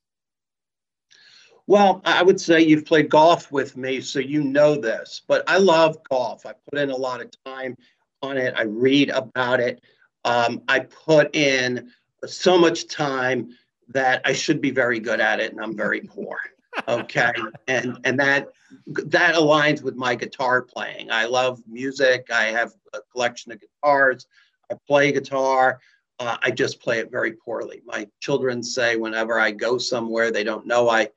Well, 1.66 2.00
I 2.04 2.22
would 2.22 2.40
say 2.40 2.62
you've 2.62 2.86
played 2.86 3.10
golf 3.10 3.52
with 3.52 3.76
me, 3.76 4.00
so 4.00 4.20
you 4.20 4.42
know 4.42 4.74
this, 4.74 5.20
but 5.28 5.44
I 5.46 5.58
love 5.58 5.98
golf. 6.08 6.46
I 6.46 6.54
put 6.70 6.78
in 6.78 6.90
a 6.90 6.96
lot 6.96 7.20
of 7.20 7.30
time 7.44 7.76
on 8.22 8.38
it. 8.38 8.54
I 8.56 8.62
read 8.62 9.10
about 9.10 9.60
it. 9.60 9.82
Um, 10.24 10.62
I 10.66 10.80
put 10.80 11.34
in 11.36 11.90
so 12.26 12.56
much 12.56 12.88
time 12.88 13.50
that 13.88 14.22
I 14.24 14.32
should 14.32 14.60
be 14.60 14.70
very 14.70 14.98
good 14.98 15.20
at 15.20 15.40
it, 15.40 15.52
and 15.52 15.60
I'm 15.60 15.76
very 15.76 16.00
poor. 16.00 16.38
Okay, 16.86 17.32
and 17.66 17.98
and 18.04 18.18
that 18.20 18.48
that 18.86 19.34
aligns 19.34 19.82
with 19.82 19.96
my 19.96 20.14
guitar 20.14 20.62
playing. 20.62 21.10
I 21.10 21.24
love 21.24 21.60
music. 21.66 22.28
I 22.32 22.44
have 22.46 22.72
a 22.92 23.00
collection 23.12 23.52
of 23.52 23.60
guitars. 23.60 24.26
I 24.70 24.76
play 24.86 25.12
guitar. 25.12 25.80
Uh, 26.18 26.36
I 26.42 26.50
just 26.50 26.80
play 26.80 26.98
it 26.98 27.10
very 27.10 27.32
poorly. 27.32 27.82
My 27.84 28.08
children 28.20 28.62
say 28.62 28.96
whenever 28.96 29.38
I 29.38 29.50
go 29.52 29.78
somewhere 29.78 30.30
they 30.30 30.44
don't 30.44 30.66
know 30.66 30.88
I 30.88 31.08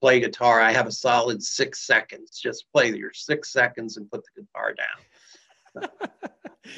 play 0.00 0.20
guitar, 0.20 0.60
I 0.60 0.72
have 0.72 0.86
a 0.86 0.92
solid 0.92 1.42
six 1.42 1.86
seconds. 1.86 2.38
Just 2.40 2.70
play 2.72 2.90
your 2.94 3.12
six 3.12 3.52
seconds 3.52 3.96
and 3.96 4.10
put 4.10 4.22
the 4.24 4.42
guitar 4.42 4.74
down. 4.74 5.88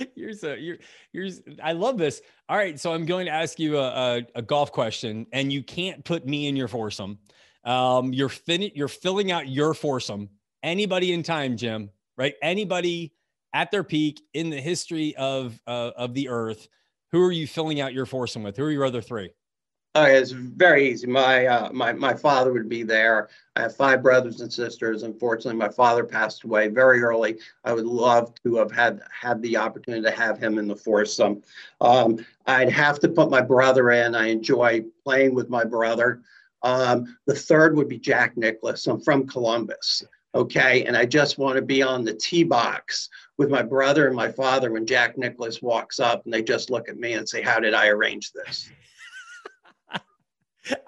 you're 0.14 0.33
so 0.33 0.54
you're 0.54 0.78
you're 1.12 1.28
I 1.62 1.72
love 1.72 1.98
this. 1.98 2.22
All 2.48 2.56
right, 2.56 2.78
so 2.78 2.92
I'm 2.92 3.06
going 3.06 3.26
to 3.26 3.33
ask 3.33 3.59
you 3.59 3.78
a, 3.78 3.88
a, 3.88 4.26
a 4.37 4.42
golf 4.42 4.72
question, 4.72 5.26
and 5.33 5.52
you 5.52 5.62
can't 5.62 6.04
put 6.04 6.26
me 6.26 6.48
in 6.48 6.56
your 6.56 6.68
foursome. 6.68 7.18
Um, 7.64 8.12
you're 8.12 8.28
fin- 8.28 8.70
you're 8.74 8.88
filling 8.88 9.30
out 9.30 9.48
your 9.48 9.74
foursome. 9.74 10.28
Anybody 10.62 11.12
in 11.12 11.22
time, 11.22 11.56
Jim, 11.56 11.90
right? 12.16 12.34
Anybody 12.42 13.12
at 13.52 13.70
their 13.70 13.84
peak 13.84 14.22
in 14.34 14.50
the 14.50 14.60
history 14.60 15.14
of 15.16 15.60
uh, 15.66 15.90
of 15.96 16.14
the 16.14 16.28
earth. 16.28 16.68
Who 17.12 17.22
are 17.24 17.32
you 17.32 17.46
filling 17.46 17.80
out 17.80 17.92
your 17.92 18.06
foursome 18.06 18.44
with? 18.44 18.56
Who 18.56 18.64
are 18.64 18.70
your 18.70 18.84
other 18.84 19.02
three? 19.02 19.30
Oh, 19.96 20.04
it's 20.04 20.30
very 20.30 20.88
easy. 20.88 21.08
My 21.08 21.46
uh, 21.46 21.72
my 21.72 21.92
my 21.92 22.14
father 22.14 22.52
would 22.52 22.68
be 22.68 22.84
there. 22.84 23.28
I 23.56 23.62
have 23.62 23.74
five 23.74 24.04
brothers 24.04 24.40
and 24.40 24.52
sisters. 24.52 25.02
Unfortunately, 25.02 25.58
my 25.58 25.68
father 25.68 26.04
passed 26.04 26.44
away 26.44 26.68
very 26.68 27.02
early. 27.02 27.40
I 27.64 27.72
would 27.72 27.86
love 27.86 28.32
to 28.44 28.54
have 28.56 28.70
had 28.70 29.02
had 29.10 29.42
the 29.42 29.56
opportunity 29.56 30.04
to 30.04 30.12
have 30.12 30.38
him 30.38 30.58
in 30.58 30.68
the 30.68 30.76
foursome. 30.76 31.42
Um, 31.80 32.24
I'd 32.46 32.70
have 32.70 33.00
to 33.00 33.08
put 33.08 33.30
my 33.30 33.40
brother 33.40 33.90
in. 33.90 34.14
I 34.14 34.28
enjoy 34.28 34.84
playing 35.02 35.34
with 35.34 35.50
my 35.50 35.64
brother. 35.64 36.22
Um, 36.62 37.16
the 37.26 37.34
third 37.34 37.76
would 37.76 37.88
be 37.88 37.98
Jack 37.98 38.36
Nicklaus. 38.36 38.86
I'm 38.86 39.00
from 39.00 39.26
Columbus. 39.26 40.04
Okay, 40.32 40.84
and 40.84 40.96
I 40.96 41.06
just 41.06 41.38
want 41.38 41.56
to 41.56 41.62
be 41.62 41.82
on 41.82 42.04
the 42.04 42.14
tee 42.14 42.44
box 42.44 43.08
with 43.36 43.50
my 43.50 43.62
brother 43.62 44.06
and 44.06 44.14
my 44.14 44.30
father 44.30 44.70
when 44.70 44.86
Jack 44.86 45.18
Nicklaus 45.18 45.60
walks 45.60 45.98
up, 45.98 46.24
and 46.24 46.32
they 46.32 46.42
just 46.42 46.70
look 46.70 46.88
at 46.88 46.98
me 46.98 47.14
and 47.14 47.28
say, 47.28 47.42
"How 47.42 47.58
did 47.58 47.74
I 47.74 47.88
arrange 47.88 48.30
this?" 48.30 48.70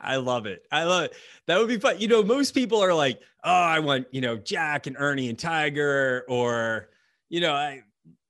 I 0.00 0.16
love 0.16 0.46
it. 0.46 0.62
I 0.70 0.84
love 0.84 1.04
it. 1.04 1.14
That 1.48 1.58
would 1.58 1.66
be 1.66 1.78
fun. 1.78 1.98
You 1.98 2.06
know, 2.06 2.22
most 2.22 2.52
people 2.54 2.80
are 2.82 2.94
like, 2.94 3.20
oh, 3.42 3.50
I 3.50 3.80
want, 3.80 4.06
you 4.12 4.20
know, 4.20 4.36
Jack 4.36 4.86
and 4.86 4.96
Ernie 4.96 5.28
and 5.28 5.38
Tiger, 5.38 6.24
or, 6.28 6.90
you 7.28 7.40
know, 7.40 7.52
I, 7.52 7.82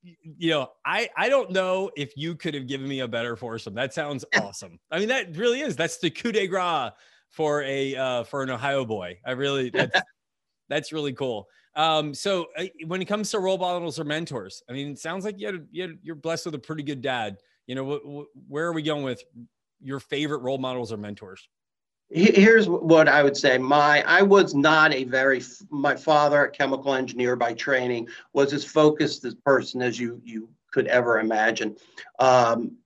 you 0.03 0.51
know, 0.51 0.71
I 0.85 1.11
I 1.15 1.29
don't 1.29 1.51
know 1.51 1.91
if 1.95 2.17
you 2.17 2.35
could 2.37 2.55
have 2.55 2.67
given 2.67 2.89
me 2.89 3.01
a 3.01 3.09
better 3.09 3.37
foursome. 3.37 3.75
That 3.75 3.93
sounds 3.93 4.25
awesome. 4.41 4.81
I 4.91 4.99
mean, 4.99 5.09
that 5.09 5.37
really 5.37 5.61
is. 5.61 5.77
That's 5.77 5.99
the 5.99 6.09
coup 6.09 6.33
de 6.33 6.47
grace 6.47 6.93
for 7.33 7.63
a 7.63 7.97
uh, 7.97 8.25
for 8.25 8.43
an 8.43 8.51
Ohio 8.51 8.85
boy. 8.85 9.19
I 9.27 9.33
really 9.33 9.71
that's 9.71 10.01
that's 10.69 10.93
really 10.93 11.13
cool. 11.13 11.49
Um, 11.75 12.15
so 12.15 12.47
uh, 12.57 12.67
when 12.87 13.03
it 13.03 13.07
comes 13.07 13.31
to 13.31 13.41
role 13.41 13.59
models 13.59 13.99
or 13.99 14.05
mentors, 14.05 14.63
I 14.69 14.73
mean, 14.73 14.93
it 14.93 14.99
sounds 14.99 15.25
like 15.25 15.41
you 15.41 15.47
had, 15.47 15.67
you 15.71 15.83
had, 15.83 15.99
you're 16.03 16.15
blessed 16.15 16.47
with 16.47 16.55
a 16.55 16.59
pretty 16.59 16.83
good 16.83 17.01
dad. 17.01 17.39
You 17.67 17.75
know, 17.75 17.85
wh- 17.85 18.07
wh- 18.07 18.51
where 18.51 18.67
are 18.67 18.73
we 18.73 18.83
going 18.83 19.05
with 19.05 19.23
your 19.81 19.99
favorite 19.99 20.39
role 20.39 20.59
models 20.59 20.93
or 20.93 20.99
mentors? 20.99 21.49
Here's 22.11 22.69
what 22.69 23.09
I 23.09 23.23
would 23.23 23.37
say. 23.39 23.57
My 23.57 24.05
I 24.07 24.21
was 24.21 24.55
not 24.55 24.93
a 24.93 25.05
very 25.05 25.43
my 25.71 25.97
father, 25.97 26.45
a 26.45 26.51
chemical 26.51 26.93
engineer 26.93 27.37
by 27.37 27.55
training, 27.55 28.09
was 28.35 28.53
as 28.53 28.67
focused 28.67 29.25
as 29.25 29.35
person 29.35 29.81
as 29.81 29.99
you 29.99 30.21
you 30.23 30.51
could 30.71 30.89
ever 30.89 31.21
imagine. 31.21 31.75
Um, 32.19 32.77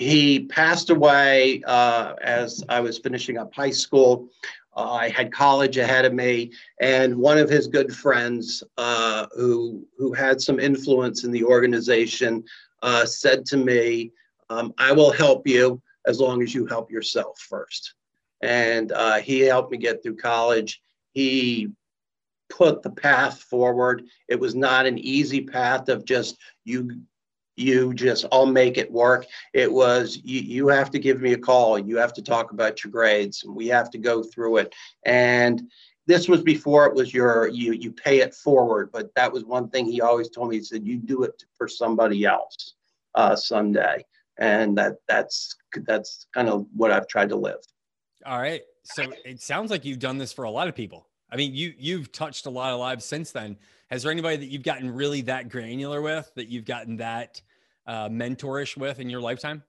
he 0.00 0.40
passed 0.40 0.88
away 0.88 1.62
uh, 1.66 2.14
as 2.22 2.64
I 2.70 2.80
was 2.80 2.98
finishing 2.98 3.36
up 3.36 3.54
high 3.54 3.70
school. 3.70 4.30
Uh, 4.74 4.92
I 4.92 5.08
had 5.10 5.30
college 5.30 5.76
ahead 5.76 6.06
of 6.06 6.14
me, 6.14 6.52
and 6.80 7.14
one 7.14 7.36
of 7.36 7.50
his 7.50 7.66
good 7.66 7.94
friends, 7.94 8.62
uh, 8.78 9.26
who 9.36 9.86
who 9.98 10.12
had 10.12 10.40
some 10.40 10.58
influence 10.58 11.24
in 11.24 11.30
the 11.30 11.44
organization, 11.44 12.42
uh, 12.82 13.04
said 13.04 13.44
to 13.46 13.56
me, 13.58 14.12
um, 14.48 14.72
"I 14.78 14.92
will 14.92 15.12
help 15.12 15.46
you." 15.46 15.80
as 16.06 16.18
long 16.18 16.42
as 16.42 16.54
you 16.54 16.66
help 16.66 16.90
yourself 16.90 17.38
first. 17.38 17.94
And 18.40 18.90
uh, 18.92 19.18
he 19.18 19.40
helped 19.40 19.70
me 19.70 19.76
get 19.76 20.02
through 20.02 20.16
college. 20.16 20.80
He 21.12 21.68
put 22.48 22.82
the 22.82 22.90
path 22.90 23.42
forward. 23.42 24.04
It 24.28 24.40
was 24.40 24.54
not 24.54 24.86
an 24.86 24.98
easy 24.98 25.42
path 25.42 25.90
of 25.90 26.06
just 26.06 26.38
you 26.64 27.02
you 27.60 27.94
just 27.94 28.24
I'll 28.32 28.46
make 28.46 28.78
it 28.78 28.90
work. 28.90 29.26
It 29.52 29.70
was 29.70 30.20
you, 30.24 30.40
you 30.40 30.68
have 30.68 30.90
to 30.92 30.98
give 30.98 31.20
me 31.20 31.32
a 31.32 31.38
call. 31.38 31.78
You 31.78 31.96
have 31.98 32.12
to 32.14 32.22
talk 32.22 32.52
about 32.52 32.82
your 32.82 32.90
grades. 32.90 33.44
We 33.44 33.68
have 33.68 33.90
to 33.90 33.98
go 33.98 34.22
through 34.22 34.58
it. 34.58 34.74
And 35.04 35.70
this 36.06 36.28
was 36.28 36.42
before 36.42 36.86
it 36.86 36.94
was 36.94 37.12
your 37.12 37.48
you 37.48 37.72
you 37.72 37.92
pay 37.92 38.20
it 38.20 38.34
forward. 38.34 38.90
But 38.92 39.14
that 39.14 39.32
was 39.32 39.44
one 39.44 39.68
thing 39.68 39.86
he 39.86 40.00
always 40.00 40.30
told 40.30 40.50
me. 40.50 40.56
He 40.56 40.64
said 40.64 40.86
you 40.86 40.96
do 40.96 41.22
it 41.24 41.44
for 41.56 41.68
somebody 41.68 42.24
else 42.24 42.74
uh, 43.14 43.36
someday 43.36 44.04
and 44.40 44.76
that 44.76 44.96
that's 45.06 45.54
that's 45.86 46.26
kind 46.34 46.48
of 46.48 46.66
what 46.74 46.90
I've 46.90 47.06
tried 47.06 47.28
to 47.28 47.36
live. 47.36 47.60
All 48.26 48.40
right. 48.40 48.62
So 48.82 49.12
it 49.24 49.40
sounds 49.40 49.70
like 49.70 49.84
you've 49.84 49.98
done 49.98 50.18
this 50.18 50.32
for 50.32 50.44
a 50.44 50.50
lot 50.50 50.66
of 50.66 50.74
people. 50.74 51.06
I 51.30 51.36
mean, 51.36 51.54
you 51.54 51.74
you've 51.78 52.10
touched 52.10 52.46
a 52.46 52.50
lot 52.50 52.72
of 52.72 52.80
lives 52.80 53.04
since 53.04 53.30
then. 53.30 53.56
Has 53.90 54.02
there 54.02 54.12
anybody 54.12 54.36
that 54.36 54.46
you've 54.46 54.62
gotten 54.62 54.90
really 54.90 55.20
that 55.22 55.48
granular 55.48 56.00
with, 56.00 56.30
that 56.36 56.48
you've 56.48 56.64
gotten 56.64 56.96
that 56.96 57.42
uh, 57.90 58.08
mentorish 58.08 58.76
with 58.76 59.00
in 59.00 59.10
your 59.10 59.20
lifetime? 59.20 59.62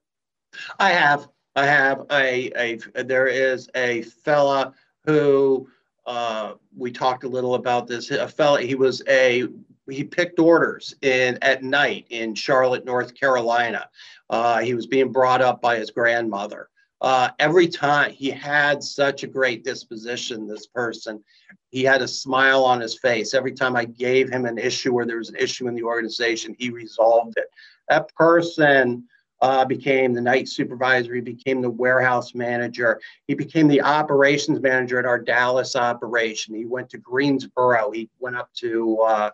I 0.78 0.90
have. 0.90 1.28
I 1.54 1.66
have 1.66 2.06
a, 2.10 2.78
a 2.96 3.02
there 3.02 3.26
is 3.26 3.68
a 3.74 4.02
fella 4.02 4.72
who 5.04 5.68
uh, 6.06 6.54
we 6.74 6.90
talked 6.90 7.24
a 7.24 7.28
little 7.28 7.56
about 7.56 7.86
this. 7.86 8.10
A 8.10 8.28
fella, 8.28 8.62
he 8.62 8.74
was 8.74 9.02
a 9.08 9.48
he 9.90 10.04
picked 10.04 10.38
orders 10.38 10.94
in 11.02 11.36
at 11.42 11.62
night 11.62 12.06
in 12.10 12.34
Charlotte, 12.34 12.84
North 12.84 13.14
Carolina. 13.14 13.90
Uh, 14.30 14.60
he 14.60 14.74
was 14.74 14.86
being 14.86 15.10
brought 15.10 15.42
up 15.42 15.60
by 15.60 15.76
his 15.76 15.90
grandmother. 15.90 16.68
Uh, 17.02 17.30
every 17.40 17.66
time 17.66 18.12
he 18.12 18.30
had 18.30 18.80
such 18.80 19.24
a 19.24 19.26
great 19.26 19.64
disposition, 19.64 20.46
this 20.46 20.68
person, 20.68 21.22
he 21.70 21.82
had 21.82 22.00
a 22.00 22.06
smile 22.06 22.64
on 22.64 22.80
his 22.80 22.96
face. 22.96 23.34
Every 23.34 23.52
time 23.52 23.74
I 23.74 23.84
gave 23.84 24.30
him 24.30 24.46
an 24.46 24.56
issue 24.56 24.92
or 24.92 25.04
there 25.04 25.18
was 25.18 25.28
an 25.28 25.36
issue 25.36 25.66
in 25.66 25.74
the 25.74 25.82
organization, 25.82 26.54
he 26.56 26.70
resolved 26.70 27.34
it. 27.36 27.48
That 27.88 28.12
person 28.14 29.04
uh, 29.42 29.64
became 29.64 30.14
the 30.14 30.20
night 30.20 30.48
supervisor. 30.48 31.14
He 31.14 31.20
became 31.20 31.60
the 31.60 31.70
warehouse 31.70 32.34
manager. 32.34 33.00
He 33.26 33.34
became 33.34 33.66
the 33.66 33.82
operations 33.82 34.60
manager 34.60 34.98
at 35.00 35.04
our 35.04 35.18
Dallas 35.18 35.74
operation. 35.74 36.54
He 36.54 36.64
went 36.64 36.88
to 36.90 36.98
Greensboro. 36.98 37.90
He 37.90 38.08
went 38.20 38.36
up 38.36 38.50
to 38.58 39.00
uh, 39.00 39.30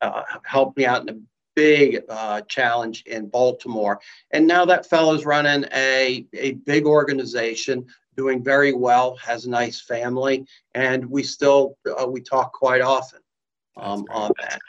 uh, 0.00 0.22
help 0.42 0.76
me 0.76 0.84
out 0.84 1.02
in 1.02 1.08
a 1.10 1.18
big 1.54 2.02
uh, 2.08 2.42
challenge 2.42 3.04
in 3.06 3.28
Baltimore. 3.28 4.00
And 4.32 4.46
now 4.46 4.64
that 4.66 4.90
fellow's 4.90 5.24
running 5.24 5.64
a, 5.72 6.26
a 6.34 6.52
big 6.52 6.84
organization, 6.84 7.86
doing 8.16 8.42
very 8.42 8.72
well, 8.72 9.16
has 9.16 9.46
a 9.46 9.50
nice 9.50 9.80
family, 9.80 10.46
and 10.74 11.04
we 11.06 11.22
still 11.22 11.76
uh, 11.98 12.06
we 12.06 12.20
talk 12.20 12.52
quite 12.52 12.80
often 12.80 13.20
um, 13.76 14.04
on 14.10 14.32
that. 14.40 14.60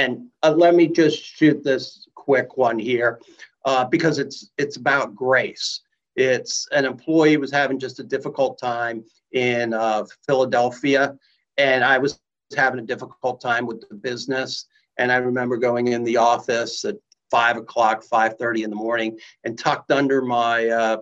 And 0.00 0.28
uh, 0.42 0.54
let 0.56 0.74
me 0.74 0.88
just 0.88 1.22
shoot 1.22 1.62
this 1.62 2.08
quick 2.14 2.56
one 2.56 2.78
here 2.78 3.20
uh, 3.66 3.84
because 3.84 4.18
it's 4.18 4.50
it's 4.56 4.78
about 4.78 5.14
grace. 5.14 5.80
It's 6.16 6.66
an 6.72 6.86
employee 6.86 7.36
was 7.36 7.52
having 7.52 7.78
just 7.78 8.00
a 8.00 8.02
difficult 8.02 8.58
time 8.58 9.04
in 9.32 9.74
uh, 9.74 10.06
Philadelphia, 10.26 11.18
and 11.58 11.84
I 11.84 11.98
was 11.98 12.18
having 12.56 12.80
a 12.80 12.86
difficult 12.86 13.42
time 13.42 13.66
with 13.66 13.86
the 13.90 13.94
business. 13.94 14.64
And 14.96 15.12
I 15.12 15.16
remember 15.16 15.58
going 15.58 15.88
in 15.88 16.02
the 16.02 16.16
office 16.16 16.82
at 16.86 16.96
five 17.30 17.58
o'clock, 17.58 18.02
five 18.02 18.38
thirty 18.38 18.62
in 18.62 18.70
the 18.70 18.76
morning, 18.76 19.18
and 19.44 19.58
tucked 19.58 19.90
under 19.90 20.22
my 20.22 20.66
uh, 20.68 20.96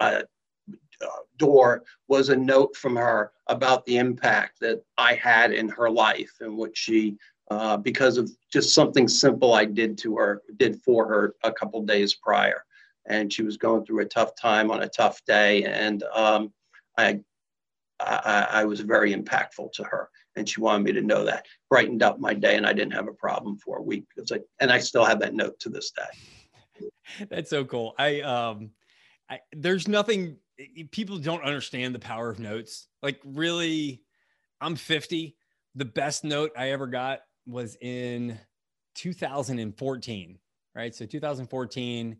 uh, 0.00 0.22
door 1.38 1.82
was 2.08 2.28
a 2.28 2.36
note 2.36 2.76
from 2.76 2.96
her 2.96 3.32
about 3.46 3.86
the 3.86 3.96
impact 3.96 4.60
that 4.60 4.84
I 4.98 5.14
had 5.14 5.52
in 5.52 5.68
her 5.70 5.90
life 5.90 6.32
and 6.40 6.56
what 6.56 6.76
she, 6.76 7.16
uh, 7.50 7.76
because 7.76 8.16
of 8.16 8.30
just 8.52 8.74
something 8.74 9.08
simple 9.08 9.54
I 9.54 9.64
did 9.64 9.98
to 9.98 10.16
her, 10.16 10.42
did 10.56 10.80
for 10.82 11.06
her 11.08 11.34
a 11.42 11.52
couple 11.52 11.82
days 11.82 12.14
prior, 12.14 12.64
and 13.06 13.32
she 13.32 13.42
was 13.42 13.56
going 13.56 13.84
through 13.84 14.00
a 14.00 14.06
tough 14.06 14.34
time 14.36 14.70
on 14.70 14.82
a 14.82 14.88
tough 14.88 15.24
day, 15.26 15.64
and 15.64 16.02
um, 16.14 16.52
I, 16.96 17.20
I, 18.00 18.46
I 18.50 18.64
was 18.64 18.80
very 18.80 19.14
impactful 19.14 19.72
to 19.74 19.84
her 19.84 20.10
and 20.36 20.48
she 20.48 20.60
wanted 20.60 20.84
me 20.84 20.92
to 20.92 21.02
know 21.02 21.24
that 21.24 21.44
brightened 21.68 22.04
up 22.04 22.20
my 22.20 22.32
day 22.32 22.56
and 22.56 22.64
i 22.64 22.72
didn't 22.72 22.92
have 22.92 23.08
a 23.08 23.12
problem 23.12 23.58
for 23.58 23.78
a 23.78 23.82
week 23.82 24.04
and 24.60 24.70
i 24.70 24.78
still 24.78 25.04
have 25.04 25.18
that 25.18 25.34
note 25.34 25.58
to 25.58 25.68
this 25.68 25.90
day 25.90 26.88
that's 27.30 27.50
so 27.50 27.64
cool 27.64 27.94
i 27.98 28.20
um 28.20 28.70
I, 29.28 29.40
there's 29.52 29.86
nothing 29.86 30.38
people 30.90 31.18
don't 31.18 31.44
understand 31.44 31.94
the 31.94 32.00
power 32.00 32.30
of 32.30 32.38
notes. 32.38 32.88
Like, 33.02 33.20
really, 33.24 34.02
I'm 34.60 34.76
50. 34.76 35.36
The 35.76 35.84
best 35.84 36.24
note 36.24 36.52
I 36.56 36.70
ever 36.70 36.86
got 36.86 37.20
was 37.46 37.76
in 37.80 38.38
2014, 38.94 40.38
right? 40.74 40.94
So 40.94 41.06
2014, 41.06 42.16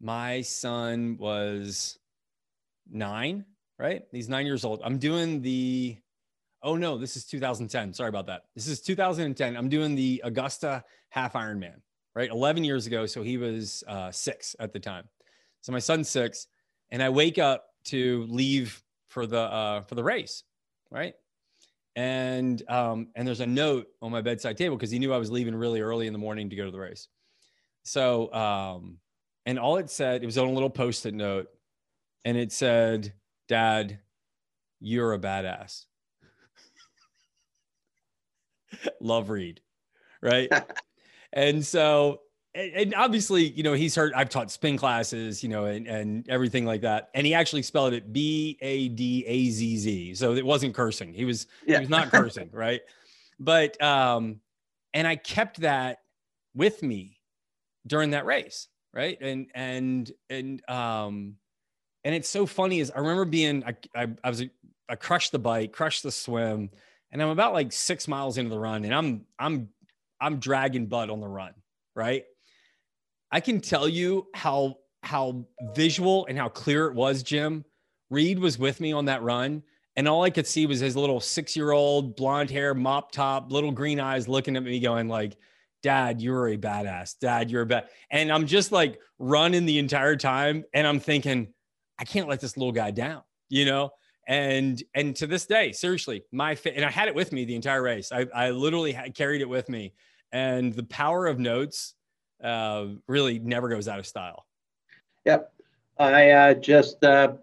my 0.00 0.40
son 0.42 1.16
was 1.18 1.98
nine, 2.90 3.44
right? 3.78 4.02
He's 4.10 4.28
nine 4.28 4.46
years 4.46 4.64
old. 4.64 4.80
I'm 4.84 4.98
doing 4.98 5.42
the, 5.42 5.98
oh 6.62 6.76
no, 6.76 6.98
this 6.98 7.16
is 7.16 7.24
2010. 7.26 7.92
Sorry 7.92 8.08
about 8.08 8.26
that. 8.26 8.42
This 8.54 8.66
is 8.66 8.80
2010. 8.80 9.56
I'm 9.56 9.68
doing 9.68 9.94
the 9.94 10.20
Augusta 10.24 10.84
half 11.10 11.34
Ironman, 11.34 11.80
right? 12.14 12.30
11 12.30 12.64
years 12.64 12.86
ago. 12.86 13.06
So 13.06 13.22
he 13.22 13.36
was 13.36 13.84
uh, 13.86 14.10
six 14.10 14.56
at 14.58 14.72
the 14.72 14.80
time. 14.80 15.08
So 15.60 15.72
my 15.72 15.78
son's 15.78 16.08
six, 16.08 16.48
and 16.90 17.02
I 17.02 17.08
wake 17.08 17.38
up 17.38 17.66
to 17.84 18.26
leave 18.28 18.82
for 19.08 19.26
the 19.26 19.40
uh, 19.40 19.80
for 19.82 19.94
the 19.94 20.02
race, 20.02 20.44
right? 20.90 21.14
And 21.94 22.62
um, 22.70 23.08
and 23.14 23.26
there's 23.26 23.40
a 23.40 23.46
note 23.46 23.86
on 24.00 24.10
my 24.10 24.22
bedside 24.22 24.56
table 24.56 24.76
because 24.76 24.90
he 24.90 24.98
knew 24.98 25.12
I 25.12 25.18
was 25.18 25.30
leaving 25.30 25.54
really 25.54 25.80
early 25.80 26.06
in 26.06 26.12
the 26.12 26.18
morning 26.18 26.48
to 26.50 26.56
go 26.56 26.64
to 26.64 26.70
the 26.70 26.78
race. 26.78 27.08
So 27.84 28.32
um, 28.32 28.98
and 29.44 29.58
all 29.58 29.76
it 29.76 29.90
said, 29.90 30.22
it 30.22 30.26
was 30.26 30.38
on 30.38 30.48
a 30.48 30.52
little 30.52 30.70
post-it 30.70 31.14
note, 31.14 31.48
and 32.24 32.36
it 32.36 32.52
said, 32.52 33.12
"Dad, 33.48 33.98
you're 34.80 35.12
a 35.12 35.18
badass." 35.18 35.84
Love 39.00 39.28
Reed, 39.28 39.60
right? 40.22 40.50
and 41.32 41.64
so 41.64 42.20
and 42.54 42.94
obviously, 42.94 43.48
you 43.50 43.62
know, 43.62 43.72
he's 43.72 43.94
heard 43.94 44.12
I've 44.14 44.28
taught 44.28 44.50
spin 44.50 44.76
classes, 44.76 45.42
you 45.42 45.48
know, 45.48 45.64
and, 45.64 45.86
and 45.86 46.28
everything 46.28 46.66
like 46.66 46.82
that. 46.82 47.10
And 47.14 47.26
he 47.26 47.32
actually 47.32 47.62
spelled 47.62 47.94
it 47.94 48.12
B 48.12 48.58
A 48.60 48.88
D 48.88 49.24
A 49.26 49.48
Z 49.48 49.78
Z. 49.78 50.14
So 50.16 50.34
it 50.34 50.44
wasn't 50.44 50.74
cursing. 50.74 51.14
He 51.14 51.24
was 51.24 51.46
yeah. 51.66 51.76
he 51.76 51.80
was 51.80 51.88
not 51.88 52.10
cursing, 52.10 52.50
right? 52.52 52.82
But 53.40 53.80
um, 53.82 54.40
and 54.92 55.06
I 55.06 55.16
kept 55.16 55.60
that 55.60 56.00
with 56.54 56.82
me 56.82 57.18
during 57.86 58.10
that 58.10 58.26
race, 58.26 58.68
right? 58.92 59.16
And 59.20 59.46
and 59.54 60.12
and 60.28 60.68
um 60.68 61.36
and 62.04 62.14
it's 62.14 62.28
so 62.28 62.44
funny 62.44 62.80
is 62.80 62.90
I 62.90 62.98
remember 62.98 63.24
being 63.24 63.64
I 63.64 63.76
I, 63.96 64.08
I 64.22 64.28
was 64.28 64.44
I 64.88 64.96
crushed 64.96 65.32
the 65.32 65.38
bike, 65.38 65.72
crushed 65.72 66.02
the 66.02 66.12
swim, 66.12 66.68
and 67.10 67.22
I'm 67.22 67.30
about 67.30 67.54
like 67.54 67.72
six 67.72 68.06
miles 68.06 68.36
into 68.36 68.50
the 68.50 68.58
run, 68.58 68.84
and 68.84 68.94
I'm 68.94 69.24
I'm 69.38 69.70
I'm 70.20 70.38
dragging 70.38 70.86
butt 70.86 71.08
on 71.08 71.20
the 71.20 71.28
run, 71.28 71.54
right? 71.94 72.24
I 73.32 73.40
can 73.40 73.60
tell 73.60 73.88
you 73.88 74.28
how 74.34 74.76
how 75.02 75.44
visual 75.74 76.26
and 76.26 76.38
how 76.38 76.48
clear 76.48 76.86
it 76.86 76.94
was, 76.94 77.22
Jim. 77.24 77.64
Reed 78.10 78.38
was 78.38 78.58
with 78.58 78.78
me 78.78 78.92
on 78.92 79.06
that 79.06 79.22
run, 79.22 79.62
and 79.96 80.06
all 80.06 80.22
I 80.22 80.30
could 80.30 80.46
see 80.46 80.66
was 80.66 80.80
his 80.80 80.94
little 80.94 81.18
six-year-old 81.18 82.14
blonde 82.14 82.50
hair, 82.50 82.74
mop 82.74 83.10
top, 83.10 83.50
little 83.50 83.72
green 83.72 83.98
eyes 83.98 84.28
looking 84.28 84.56
at 84.56 84.62
me, 84.62 84.78
going 84.78 85.08
like, 85.08 85.36
Dad, 85.82 86.20
you're 86.20 86.48
a 86.48 86.56
badass. 86.56 87.18
Dad, 87.18 87.50
you're 87.50 87.62
a 87.62 87.66
bad. 87.66 87.88
And 88.10 88.30
I'm 88.30 88.46
just 88.46 88.70
like 88.70 89.00
running 89.18 89.66
the 89.66 89.78
entire 89.78 90.14
time. 90.14 90.64
And 90.74 90.86
I'm 90.86 91.00
thinking, 91.00 91.48
I 91.98 92.04
can't 92.04 92.28
let 92.28 92.40
this 92.40 92.56
little 92.56 92.72
guy 92.72 92.90
down, 92.90 93.22
you 93.48 93.64
know? 93.64 93.90
And 94.28 94.80
and 94.94 95.16
to 95.16 95.26
this 95.26 95.46
day, 95.46 95.72
seriously, 95.72 96.22
my 96.30 96.54
fa- 96.54 96.76
and 96.76 96.84
I 96.84 96.90
had 96.90 97.08
it 97.08 97.14
with 97.14 97.32
me 97.32 97.44
the 97.44 97.56
entire 97.56 97.82
race. 97.82 98.12
I, 98.12 98.26
I 98.32 98.50
literally 98.50 98.92
had 98.92 99.16
carried 99.16 99.40
it 99.40 99.48
with 99.48 99.68
me. 99.68 99.94
And 100.30 100.72
the 100.72 100.84
power 100.84 101.26
of 101.26 101.40
notes 101.40 101.94
uh, 102.42 102.86
really 103.06 103.38
never 103.38 103.68
goes 103.68 103.88
out 103.88 103.98
of 103.98 104.06
style. 104.06 104.46
Yep. 105.24 105.52
I 105.98 106.30
uh, 106.30 106.54
just 106.54 107.02
uh, 107.04 107.34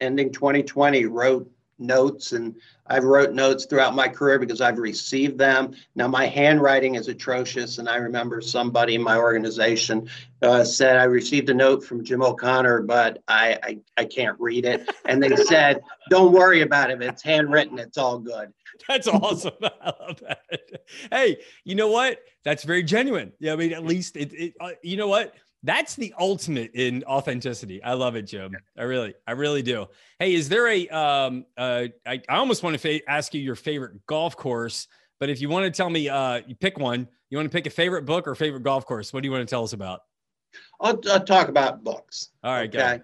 ending 0.00 0.32
2020 0.32 1.06
wrote 1.06 1.50
notes 1.78 2.32
and 2.32 2.54
I've 2.86 3.04
wrote 3.04 3.32
notes 3.32 3.64
throughout 3.64 3.94
my 3.94 4.08
career 4.08 4.38
because 4.38 4.60
I've 4.60 4.78
received 4.78 5.38
them. 5.38 5.74
Now 5.94 6.08
my 6.08 6.26
handwriting 6.26 6.96
is 6.96 7.08
atrocious, 7.08 7.78
and 7.78 7.88
I 7.88 7.96
remember 7.96 8.40
somebody 8.40 8.96
in 8.96 9.02
my 9.02 9.16
organization 9.16 10.08
uh, 10.42 10.64
said 10.64 10.96
I 10.96 11.04
received 11.04 11.48
a 11.48 11.54
note 11.54 11.84
from 11.84 12.04
Jim 12.04 12.22
O'Connor, 12.22 12.82
but 12.82 13.22
I, 13.28 13.58
I 13.62 13.78
I 13.96 14.04
can't 14.04 14.38
read 14.38 14.66
it, 14.66 14.90
and 15.06 15.22
they 15.22 15.34
said, 15.44 15.80
"Don't 16.10 16.32
worry 16.32 16.62
about 16.62 16.90
it. 16.90 17.02
It's 17.02 17.22
handwritten. 17.22 17.78
It's 17.78 17.96
all 17.96 18.18
good." 18.18 18.52
That's 18.88 19.08
awesome. 19.08 19.54
I 19.62 19.92
love 20.00 20.20
that. 20.20 20.40
Hey, 21.10 21.38
you 21.64 21.74
know 21.74 21.88
what? 21.88 22.18
That's 22.44 22.64
very 22.64 22.82
genuine. 22.82 23.32
Yeah, 23.38 23.52
I 23.52 23.56
mean, 23.56 23.72
at 23.72 23.84
least 23.84 24.16
it. 24.16 24.32
it 24.34 24.54
uh, 24.60 24.70
you 24.82 24.96
know 24.96 25.08
what? 25.08 25.34
That's 25.62 25.94
the 25.94 26.12
ultimate 26.18 26.72
in 26.74 27.04
authenticity. 27.04 27.82
I 27.82 27.92
love 27.92 28.16
it, 28.16 28.22
Jim. 28.22 28.56
I 28.76 28.82
really, 28.82 29.14
I 29.26 29.32
really 29.32 29.62
do. 29.62 29.86
Hey, 30.18 30.34
is 30.34 30.48
there 30.48 30.66
a? 30.66 30.88
Um, 30.88 31.46
uh, 31.56 31.86
I, 32.04 32.20
I 32.28 32.36
almost 32.36 32.62
want 32.62 32.74
to 32.74 32.78
fa- 32.78 33.08
ask 33.08 33.32
you 33.32 33.40
your 33.40 33.54
favorite 33.54 34.04
golf 34.06 34.36
course, 34.36 34.88
but 35.20 35.30
if 35.30 35.40
you 35.40 35.48
want 35.48 35.64
to 35.64 35.70
tell 35.70 35.88
me, 35.88 36.08
uh, 36.08 36.40
you 36.46 36.56
pick 36.56 36.78
one. 36.78 37.06
You 37.30 37.38
want 37.38 37.50
to 37.50 37.56
pick 37.56 37.66
a 37.66 37.70
favorite 37.70 38.04
book 38.04 38.26
or 38.26 38.34
favorite 38.34 38.62
golf 38.64 38.84
course? 38.84 39.12
What 39.12 39.22
do 39.22 39.28
you 39.28 39.32
want 39.32 39.46
to 39.46 39.50
tell 39.50 39.62
us 39.62 39.72
about? 39.72 40.00
I'll, 40.80 41.00
I'll 41.10 41.24
talk 41.24 41.48
about 41.48 41.84
books. 41.84 42.30
All 42.42 42.52
right, 42.52 42.68
okay. 42.74 43.00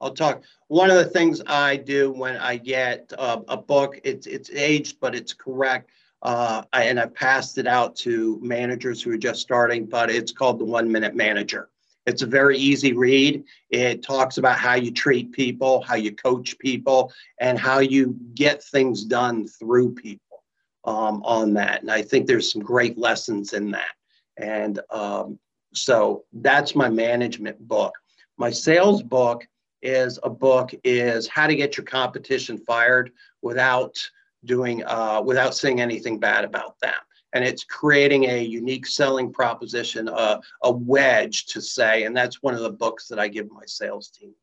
I'll 0.00 0.14
talk. 0.14 0.42
One 0.68 0.90
of 0.90 0.96
the 0.96 1.04
things 1.06 1.42
I 1.46 1.76
do 1.76 2.12
when 2.12 2.36
I 2.36 2.56
get 2.56 3.12
uh, 3.18 3.40
a 3.48 3.56
book, 3.56 3.98
it's 4.04 4.26
it's 4.26 4.50
aged, 4.50 5.00
but 5.00 5.14
it's 5.14 5.32
correct. 5.32 5.90
Uh, 6.22 6.62
I, 6.72 6.84
and 6.84 6.98
I 6.98 7.06
passed 7.06 7.58
it 7.58 7.66
out 7.66 7.96
to 7.96 8.38
managers 8.42 9.02
who 9.02 9.10
are 9.10 9.18
just 9.18 9.40
starting, 9.40 9.86
but 9.86 10.10
it's 10.10 10.32
called 10.32 10.58
the 10.58 10.64
One 10.64 10.90
Minute 10.90 11.14
Manager. 11.14 11.68
It's 12.06 12.22
a 12.22 12.26
very 12.26 12.56
easy 12.56 12.92
read. 12.92 13.44
It 13.70 14.02
talks 14.02 14.38
about 14.38 14.58
how 14.58 14.74
you 14.74 14.92
treat 14.92 15.32
people, 15.32 15.82
how 15.82 15.96
you 15.96 16.14
coach 16.14 16.56
people, 16.58 17.12
and 17.40 17.58
how 17.58 17.80
you 17.80 18.16
get 18.34 18.62
things 18.62 19.04
done 19.04 19.48
through 19.48 19.94
people 19.94 20.44
um, 20.84 21.22
on 21.24 21.52
that. 21.54 21.82
And 21.82 21.90
I 21.90 22.02
think 22.02 22.26
there's 22.26 22.52
some 22.52 22.62
great 22.62 22.96
lessons 22.96 23.52
in 23.52 23.72
that. 23.72 23.94
And 24.36 24.80
um, 24.90 25.38
so 25.74 26.24
that's 26.32 26.76
my 26.76 26.88
management 26.88 27.58
book. 27.66 27.92
My 28.38 28.50
sales 28.50 29.02
book 29.02 29.46
is 29.82 30.18
a 30.22 30.30
book 30.30 30.72
is 30.84 31.26
how 31.26 31.46
to 31.46 31.56
get 31.56 31.76
your 31.76 31.84
competition 31.84 32.58
fired 32.58 33.10
without 33.42 33.96
doing 34.44 34.84
uh, 34.84 35.20
without 35.24 35.54
saying 35.54 35.80
anything 35.80 36.18
bad 36.18 36.44
about 36.44 36.78
them 36.80 36.94
and 37.36 37.44
it's 37.44 37.64
creating 37.64 38.24
a 38.24 38.42
unique 38.42 38.86
selling 38.86 39.32
proposition 39.32 40.08
uh, 40.08 40.40
a 40.62 40.72
wedge 40.72 41.46
to 41.46 41.60
say 41.60 42.04
and 42.04 42.16
that's 42.16 42.42
one 42.42 42.54
of 42.54 42.60
the 42.60 42.70
books 42.70 43.06
that 43.08 43.18
i 43.18 43.28
give 43.28 43.50
my 43.50 43.64
sales 43.66 44.10
team 44.10 44.34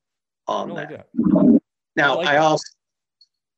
on 0.47 0.73
that. 0.75 0.89
that. 0.89 1.61
now 1.95 2.13
i, 2.13 2.15
like 2.15 2.27
I 2.27 2.37
also 2.37 2.63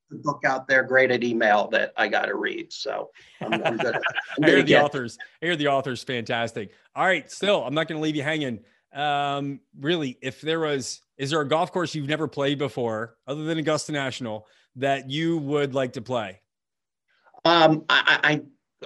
the 0.10 0.18
book 0.18 0.44
out 0.46 0.68
there 0.68 0.84
great 0.84 1.12
at 1.12 1.24
email 1.24 1.68
that 1.70 1.92
i 1.98 2.08
got 2.08 2.26
to 2.26 2.36
read 2.36 2.72
so 2.72 3.10
i'm, 3.42 3.54
I'm 3.54 3.80
i 4.44 4.48
hear 4.48 4.64
the 4.64 4.78
authors 4.78 5.18
i 5.42 5.46
hear 5.46 5.56
the 5.56 5.68
authors 5.68 6.04
fantastic 6.04 6.72
all 6.96 7.06
right 7.06 7.30
still 7.32 7.64
i'm 7.64 7.74
not 7.74 7.88
going 7.88 8.00
to 8.00 8.04
leave 8.04 8.16
you 8.16 8.24
hanging 8.24 8.60
um, 8.96 9.60
really, 9.78 10.18
if 10.22 10.40
there 10.42 10.62
was, 10.62 11.02
is 11.18 11.30
there 11.30 11.42
a 11.42 11.48
golf 11.48 11.72
course 11.72 11.94
you've 11.94 12.08
never 12.08 12.28
played 12.28 12.58
before, 12.58 13.18
other 13.28 13.44
than 13.44 13.58
Augusta 13.58 13.92
National, 13.92 14.48
that 14.78 15.10
you 15.10 15.38
would 15.38 15.76
like 15.76 15.94
to 15.94 16.02
play? 16.02 16.40
Um, 17.44 17.84
I, 17.90 18.20
I, 18.24 18.42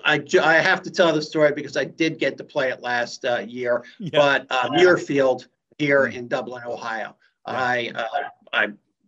I, 0.06 0.24
I 0.42 0.56
have 0.56 0.82
to 0.84 0.92
tell 0.92 1.14
the 1.14 1.22
story 1.22 1.52
because 1.52 1.78
I 1.78 1.86
did 1.86 2.20
get 2.20 2.38
to 2.38 2.44
play 2.44 2.70
it 2.70 2.82
last 2.82 3.26
uh, 3.26 3.40
year, 3.40 3.84
yeah. 4.00 4.10
but 4.14 4.48
uh, 4.50 4.70
Muirfield 4.70 5.48
here 5.78 6.08
in 6.08 6.28
Dublin, 6.28 6.64
Ohio. 6.66 7.16
Yeah. 7.48 7.54
I, 7.54 7.92
uh, 7.96 8.08
I, 8.54 8.68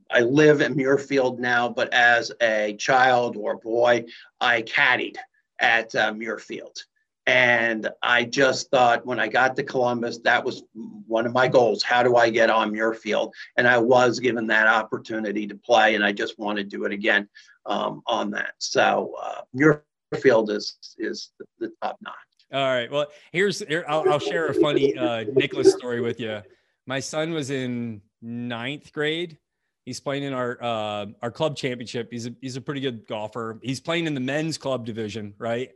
I 0.09 0.21
live 0.21 0.61
in 0.61 0.75
Muirfield 0.75 1.39
now, 1.39 1.69
but 1.69 1.93
as 1.93 2.31
a 2.41 2.75
child 2.77 3.35
or 3.37 3.57
boy, 3.57 4.05
I 4.39 4.61
caddied 4.63 5.17
at 5.59 5.93
uh, 5.95 6.11
Muirfield. 6.13 6.83
And 7.27 7.87
I 8.01 8.23
just 8.23 8.71
thought 8.71 9.05
when 9.05 9.19
I 9.19 9.27
got 9.27 9.55
to 9.55 9.63
Columbus, 9.63 10.17
that 10.19 10.43
was 10.43 10.63
one 11.07 11.27
of 11.27 11.33
my 11.33 11.47
goals. 11.47 11.83
How 11.83 12.01
do 12.01 12.15
I 12.15 12.29
get 12.31 12.49
on 12.49 12.71
Muirfield? 12.71 13.31
And 13.57 13.67
I 13.67 13.77
was 13.77 14.19
given 14.19 14.47
that 14.47 14.67
opportunity 14.67 15.45
to 15.45 15.55
play, 15.55 15.93
and 15.95 16.03
I 16.03 16.13
just 16.13 16.39
want 16.39 16.57
to 16.57 16.63
do 16.63 16.83
it 16.85 16.91
again 16.91 17.29
um, 17.67 18.01
on 18.07 18.31
that. 18.31 18.55
So 18.57 19.13
uh, 19.21 19.41
Muirfield 19.55 19.83
is 20.11 20.77
is 20.97 21.31
the, 21.39 21.45
the, 21.59 21.71
top 21.81 21.97
notch. 22.01 22.15
All 22.53 22.67
right. 22.67 22.91
Well, 22.91 23.07
here's 23.31 23.59
here, 23.59 23.85
I'll, 23.87 24.09
I'll 24.09 24.19
share 24.19 24.47
a 24.47 24.53
funny 24.53 24.97
uh, 24.97 25.25
Nicklaus 25.33 25.73
story 25.73 26.01
with 26.01 26.19
you. 26.19 26.41
My 26.85 26.99
son 26.99 27.31
was 27.31 27.49
in 27.49 28.01
ninth 28.21 28.91
grade. 28.91 29.37
He's 29.85 29.99
playing 29.99 30.23
in 30.23 30.33
our 30.33 30.61
uh, 30.61 31.05
our 31.21 31.31
club 31.31 31.55
championship. 31.55 32.09
He's 32.11 32.27
a, 32.27 32.35
he's 32.41 32.55
a 32.55 32.61
pretty 32.61 32.81
good 32.81 33.07
golfer. 33.07 33.59
He's 33.63 33.79
playing 33.79 34.05
in 34.05 34.13
the 34.13 34.19
men's 34.19 34.57
club 34.57 34.85
division, 34.85 35.33
right? 35.37 35.71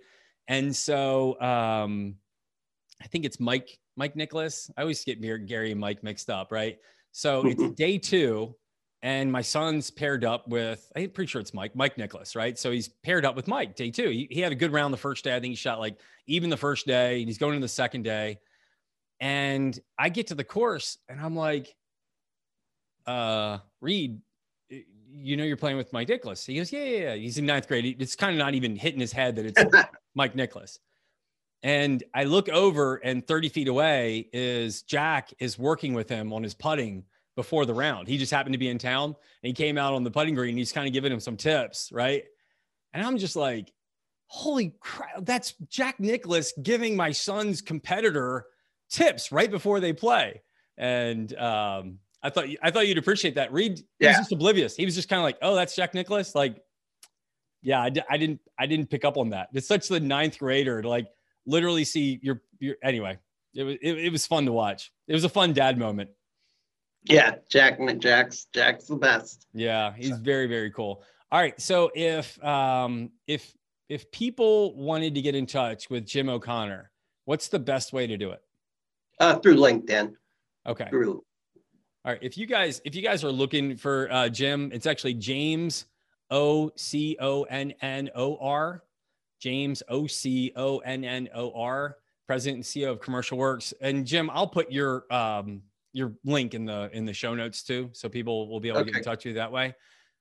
And 0.48 0.76
so 0.76 1.40
um, 1.42 2.16
I 3.02 3.08
think 3.08 3.26
it's 3.26 3.40
Mike 3.40 3.80
Mike 3.96 4.16
Nicklaus. 4.16 4.70
I 4.78 4.82
always 4.82 5.04
get 5.04 5.22
Gary 5.48 5.72
and 5.72 5.80
Mike 5.80 6.04
mixed 6.04 6.30
up, 6.30 6.52
right? 6.52 6.78
So 7.12 7.46
it's 7.46 7.72
day 7.76 7.98
two, 7.98 8.56
and 9.06 9.32
my 9.32 9.42
son's 9.42 9.92
paired 9.92 10.26
up 10.26 10.48
with 10.48 10.92
I'm 10.96 11.12
pretty 11.12 11.30
sure 11.30 11.40
it's 11.40 11.54
Mike 11.54 11.76
Mike 11.76 11.96
Nicklaus 11.96 12.36
right? 12.36 12.58
So 12.58 12.72
he's 12.72 12.88
paired 12.88 13.24
up 13.24 13.36
with 13.36 13.48
Mike 13.48 13.76
day 13.76 13.92
two. 13.92 14.10
He, 14.10 14.28
he 14.32 14.42
had 14.42 14.52
a 14.52 14.56
good 14.56 14.74
round 14.74 14.92
the 14.92 14.98
first 14.98 15.24
day. 15.24 15.36
I 15.36 15.40
think 15.40 15.52
he 15.52 15.56
shot 15.56 15.80
like 15.80 16.00
even 16.26 16.50
the 16.50 16.58
first 16.58 16.88
day, 16.88 17.20
and 17.20 17.28
he's 17.28 17.38
going 17.38 17.54
to 17.54 17.62
the 17.62 17.68
second 17.68 18.02
day. 18.02 18.40
And 19.20 19.80
I 19.98 20.10
get 20.10 20.28
to 20.28 20.36
the 20.36 20.44
course, 20.44 20.98
and 21.08 21.22
I'm 21.22 21.36
like, 21.36 21.76
uh, 23.06 23.60
Reed, 23.80 24.20
you 25.08 25.38
know, 25.38 25.44
you're 25.44 25.56
playing 25.56 25.78
with 25.78 25.94
Mike 25.94 26.10
Nicklaus. 26.10 26.44
He 26.44 26.56
goes, 26.56 26.74
yeah, 26.74 26.84
yeah, 26.84 26.98
yeah. 26.98 27.16
He's 27.16 27.38
in 27.38 27.46
ninth 27.46 27.68
grade. 27.68 28.02
It's 28.02 28.16
kind 28.16 28.34
of 28.34 28.40
not 28.40 28.56
even 28.56 28.76
hitting 28.76 29.00
his 29.00 29.14
head 29.14 29.36
that 29.36 29.46
it's 29.46 29.88
Mike 30.16 30.36
Nicklaus. 30.36 30.80
And 31.64 32.04
I 32.14 32.26
look 32.26 32.50
over, 32.50 32.96
and 32.96 33.26
30 33.26 33.50
feet 33.50 33.68
away 33.68 34.28
is 34.34 34.82
Jack 34.82 35.32
is 35.40 35.58
working 35.58 35.94
with 35.94 36.10
him 36.10 36.34
on 36.34 36.44
his 36.44 36.56
putting 36.56 37.06
before 37.36 37.66
the 37.66 37.74
round. 37.74 38.08
He 38.08 38.18
just 38.18 38.32
happened 38.32 38.54
to 38.54 38.60
be 38.60 38.70
in 38.70 38.78
town 38.78 39.06
and 39.06 39.16
he 39.48 39.54
came 39.54 39.78
out 39.78 39.94
on 39.94 40.04
the 40.04 40.12
putting 40.12 40.36
green. 40.36 40.58
he's 40.58 40.72
kind 40.72 40.88
of 40.88 40.94
giving 40.94 41.12
him 41.12 41.20
some 41.20 41.38
tips, 41.38 41.90
right? 41.92 42.24
And 42.94 43.06
I'm 43.06 43.18
just 43.18 43.36
like, 43.36 43.72
holy 44.28 44.74
crap, 44.80 45.26
that's 45.26 45.54
Jack 45.70 46.00
Nicklaus 46.00 46.54
giving 46.62 46.96
my 46.96 47.12
son's 47.12 47.62
competitor 47.62 48.46
tips 48.90 49.32
right 49.32 49.52
before 49.52 49.80
they 49.80 49.94
play. 49.94 50.42
And 50.78 51.36
um, 51.38 52.00
I 52.24 52.30
thought 52.30 52.46
I 52.62 52.72
thought 52.72 52.88
you'd 52.88 52.98
appreciate 52.98 53.36
that. 53.36 53.54
Reed 53.54 53.82
yeah. 54.00 54.10
was 54.10 54.18
just 54.18 54.32
oblivious. 54.32 54.76
He 54.76 54.86
was 54.86 54.96
just 54.96 55.10
kind 55.10 55.20
of 55.20 55.24
like, 55.24 55.38
oh, 55.42 55.56
that's 55.56 55.76
Jack 55.76 55.94
Nicklaus. 55.94 56.36
Like, 56.36 56.62
yeah, 57.62 57.80
I, 57.82 57.92
I 58.10 58.18
didn't 58.18 58.42
I 58.58 58.66
didn't 58.66 58.90
pick 58.90 59.06
up 59.06 59.18
on 59.18 59.30
that. 59.30 59.50
It's 59.54 59.68
such 59.68 59.88
the 59.88 60.00
ninth 60.00 60.40
grader 60.40 60.82
to 60.82 60.90
like 60.90 61.08
literally 61.46 61.84
see 61.84 62.20
your 62.22 62.42
your 62.60 62.76
anyway. 62.84 63.20
It 63.54 63.64
was 63.64 63.76
it, 63.82 63.98
it 63.98 64.12
was 64.12 64.26
fun 64.28 64.46
to 64.46 64.52
watch. 64.52 64.92
It 65.08 65.14
was 65.14 65.24
a 65.24 65.30
fun 65.30 65.54
dad 65.54 65.78
moment. 65.78 66.10
Yeah, 67.06 67.36
Jack 67.50 67.80
Jack's 68.00 68.48
Jack's 68.54 68.86
the 68.88 68.96
best. 68.96 69.48
Yeah, 69.54 69.94
he's 69.96 70.18
very 70.20 70.48
very 70.48 70.72
cool. 70.72 71.04
All 71.32 71.40
right, 71.40 71.60
so 71.60 71.92
if 71.96 72.44
um 72.44 73.12
if 73.28 73.56
if 73.90 74.10
people 74.12 74.76
wanted 74.76 75.16
to 75.16 75.22
get 75.22 75.36
in 75.36 75.46
touch 75.46 75.90
with 75.90 76.06
Jim 76.06 76.30
O'Connor, 76.30 76.92
what's 77.26 77.48
the 77.48 77.60
best 77.60 77.94
way 77.94 78.08
to 78.08 78.18
do 78.18 78.32
it? 78.32 78.42
Uh, 79.20 79.36
through 79.36 79.56
LinkedIn. 79.56 80.14
Okay. 80.66 80.90
Through. 80.90 81.24
All 82.04 82.12
right. 82.12 82.20
If 82.22 82.38
you 82.38 82.48
guys 82.48 82.82
if 82.86 82.96
you 82.96 83.02
guys 83.02 83.24
are 83.24 83.32
looking 83.32 83.78
for 83.78 84.12
uh, 84.12 84.30
Jim, 84.30 84.72
it's 84.74 84.88
actually 84.88 85.14
James 85.14 85.86
O 86.32 86.72
C 86.76 87.18
O 87.20 87.44
N 87.44 87.74
N 87.82 88.10
O 88.16 88.38
R. 88.38 88.84
James 89.46 89.84
O 89.90 90.08
C 90.08 90.52
O 90.56 90.80
N 90.80 91.04
N 91.04 91.30
O 91.36 91.52
R, 91.54 91.98
President 92.26 92.58
and 92.58 92.66
CEO 92.66 92.92
of 92.92 93.00
Commercial 93.00 93.38
Works. 93.38 93.74
And 93.82 94.06
Jim, 94.06 94.30
I'll 94.32 94.48
put 94.48 94.72
your 94.72 95.06
um, 95.14 95.62
your 95.96 96.14
link 96.26 96.54
in 96.54 96.66
the 96.66 96.90
in 96.92 97.06
the 97.06 97.14
show 97.14 97.34
notes 97.34 97.64
too, 97.64 97.90
so 97.94 98.10
people 98.10 98.50
will 98.50 98.60
be 98.60 98.68
able 98.68 98.80
okay. 98.80 98.88
to 98.88 98.92
get 98.92 98.98
in 99.00 99.04
touch 99.06 99.20
with 99.20 99.28
you 99.28 99.34
that 99.36 99.52
way. 99.52 99.74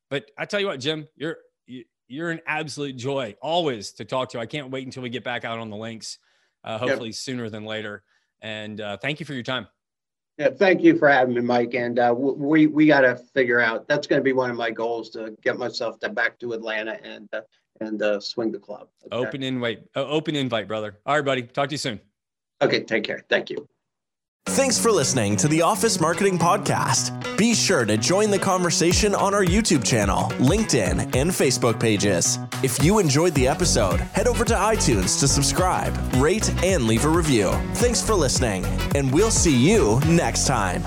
But 0.09 0.31
I 0.39 0.45
tell 0.45 0.61
you 0.61 0.67
what, 0.67 0.79
Jim, 0.79 1.09
you're 1.17 1.39
you're 2.07 2.31
an 2.31 2.41
absolute 2.47 2.97
joy 2.97 3.35
always 3.43 3.93
to 3.95 4.05
talk 4.05 4.31
to. 4.31 4.39
I 4.39 4.47
can't 4.47 4.71
wait 4.71 4.87
until 4.87 5.03
we 5.03 5.11
get 5.11 5.25
back 5.25 5.45
out 5.45 5.59
on 5.59 5.71
the 5.71 5.77
links, 5.77 6.19
uh, 6.63 6.79
hopefully 6.79 7.09
yep. 7.09 7.17
sooner 7.17 7.51
than 7.51 7.65
later. 7.65 8.05
And 8.41 8.81
uh, 8.81 8.99
thank 8.99 9.19
you 9.19 9.27
for 9.27 9.35
your 9.35 9.43
time. 9.43 9.67
Yeah, 10.39 10.51
thank 10.51 10.83
you 10.83 10.97
for 10.97 11.09
having 11.09 11.35
me, 11.35 11.41
Mike. 11.41 11.75
And 11.75 11.99
uh, 11.99 12.15
we 12.17 12.69
we 12.69 12.87
got 12.87 13.01
to 13.01 13.17
figure 13.35 13.61
out. 13.61 13.89
That's 13.89 14.07
going 14.07 14.21
to 14.21 14.25
be 14.25 14.33
one 14.33 14.51
of 14.51 14.57
my 14.57 14.71
goals 14.71 15.11
to 15.11 15.37
get 15.43 15.59
myself 15.59 15.99
to 16.01 16.09
back 16.09 16.39
to 16.39 16.53
Atlanta 16.53 16.99
and 17.03 17.29
uh, 17.33 17.41
and 17.81 18.01
uh, 18.01 18.21
swing 18.21 18.53
the 18.53 18.61
club. 18.61 18.89
Okay. 19.07 19.17
Open 19.17 19.43
invite, 19.43 19.83
uh, 19.97 20.07
open 20.07 20.37
invite, 20.37 20.69
brother. 20.69 20.99
All 21.05 21.17
right, 21.17 21.25
buddy. 21.25 21.43
Talk 21.43 21.69
to 21.71 21.75
you 21.75 21.79
soon. 21.79 22.01
Okay, 22.63 22.85
take 22.85 23.03
care. 23.03 23.25
Thank 23.29 23.51
you. 23.51 23.69
Thanks 24.49 24.79
for 24.79 24.93
listening 24.93 25.37
to 25.39 25.49
the 25.49 25.63
Office 25.63 26.01
Marketing 26.01 26.39
Podcast. 26.39 27.37
Be 27.37 27.55
sure 27.55 27.85
to 27.87 27.97
join 27.97 28.31
the 28.31 28.39
conversation 28.39 29.15
on 29.15 29.35
our 29.35 29.45
YouTube 29.45 29.83
channel, 29.83 30.25
LinkedIn, 30.39 31.17
and 31.17 31.31
Facebook 31.31 31.81
pages. 31.81 32.39
If 32.63 32.83
you 32.85 32.99
enjoyed 32.99 33.35
the 33.35 33.49
episode, 33.49 34.01
head 34.01 34.29
over 34.29 34.45
to 34.45 34.55
iTunes 34.55 35.19
to 35.21 35.27
subscribe, 35.29 35.97
rate, 36.17 36.51
and 36.63 36.87
leave 36.87 37.05
a 37.05 37.09
review. 37.09 37.51
Thanks 37.75 38.03
for 38.03 38.15
listening, 38.15 38.65
and 38.95 39.13
we'll 39.13 39.31
see 39.31 39.57
you 39.57 39.99
next 40.07 40.47
time. 40.47 40.85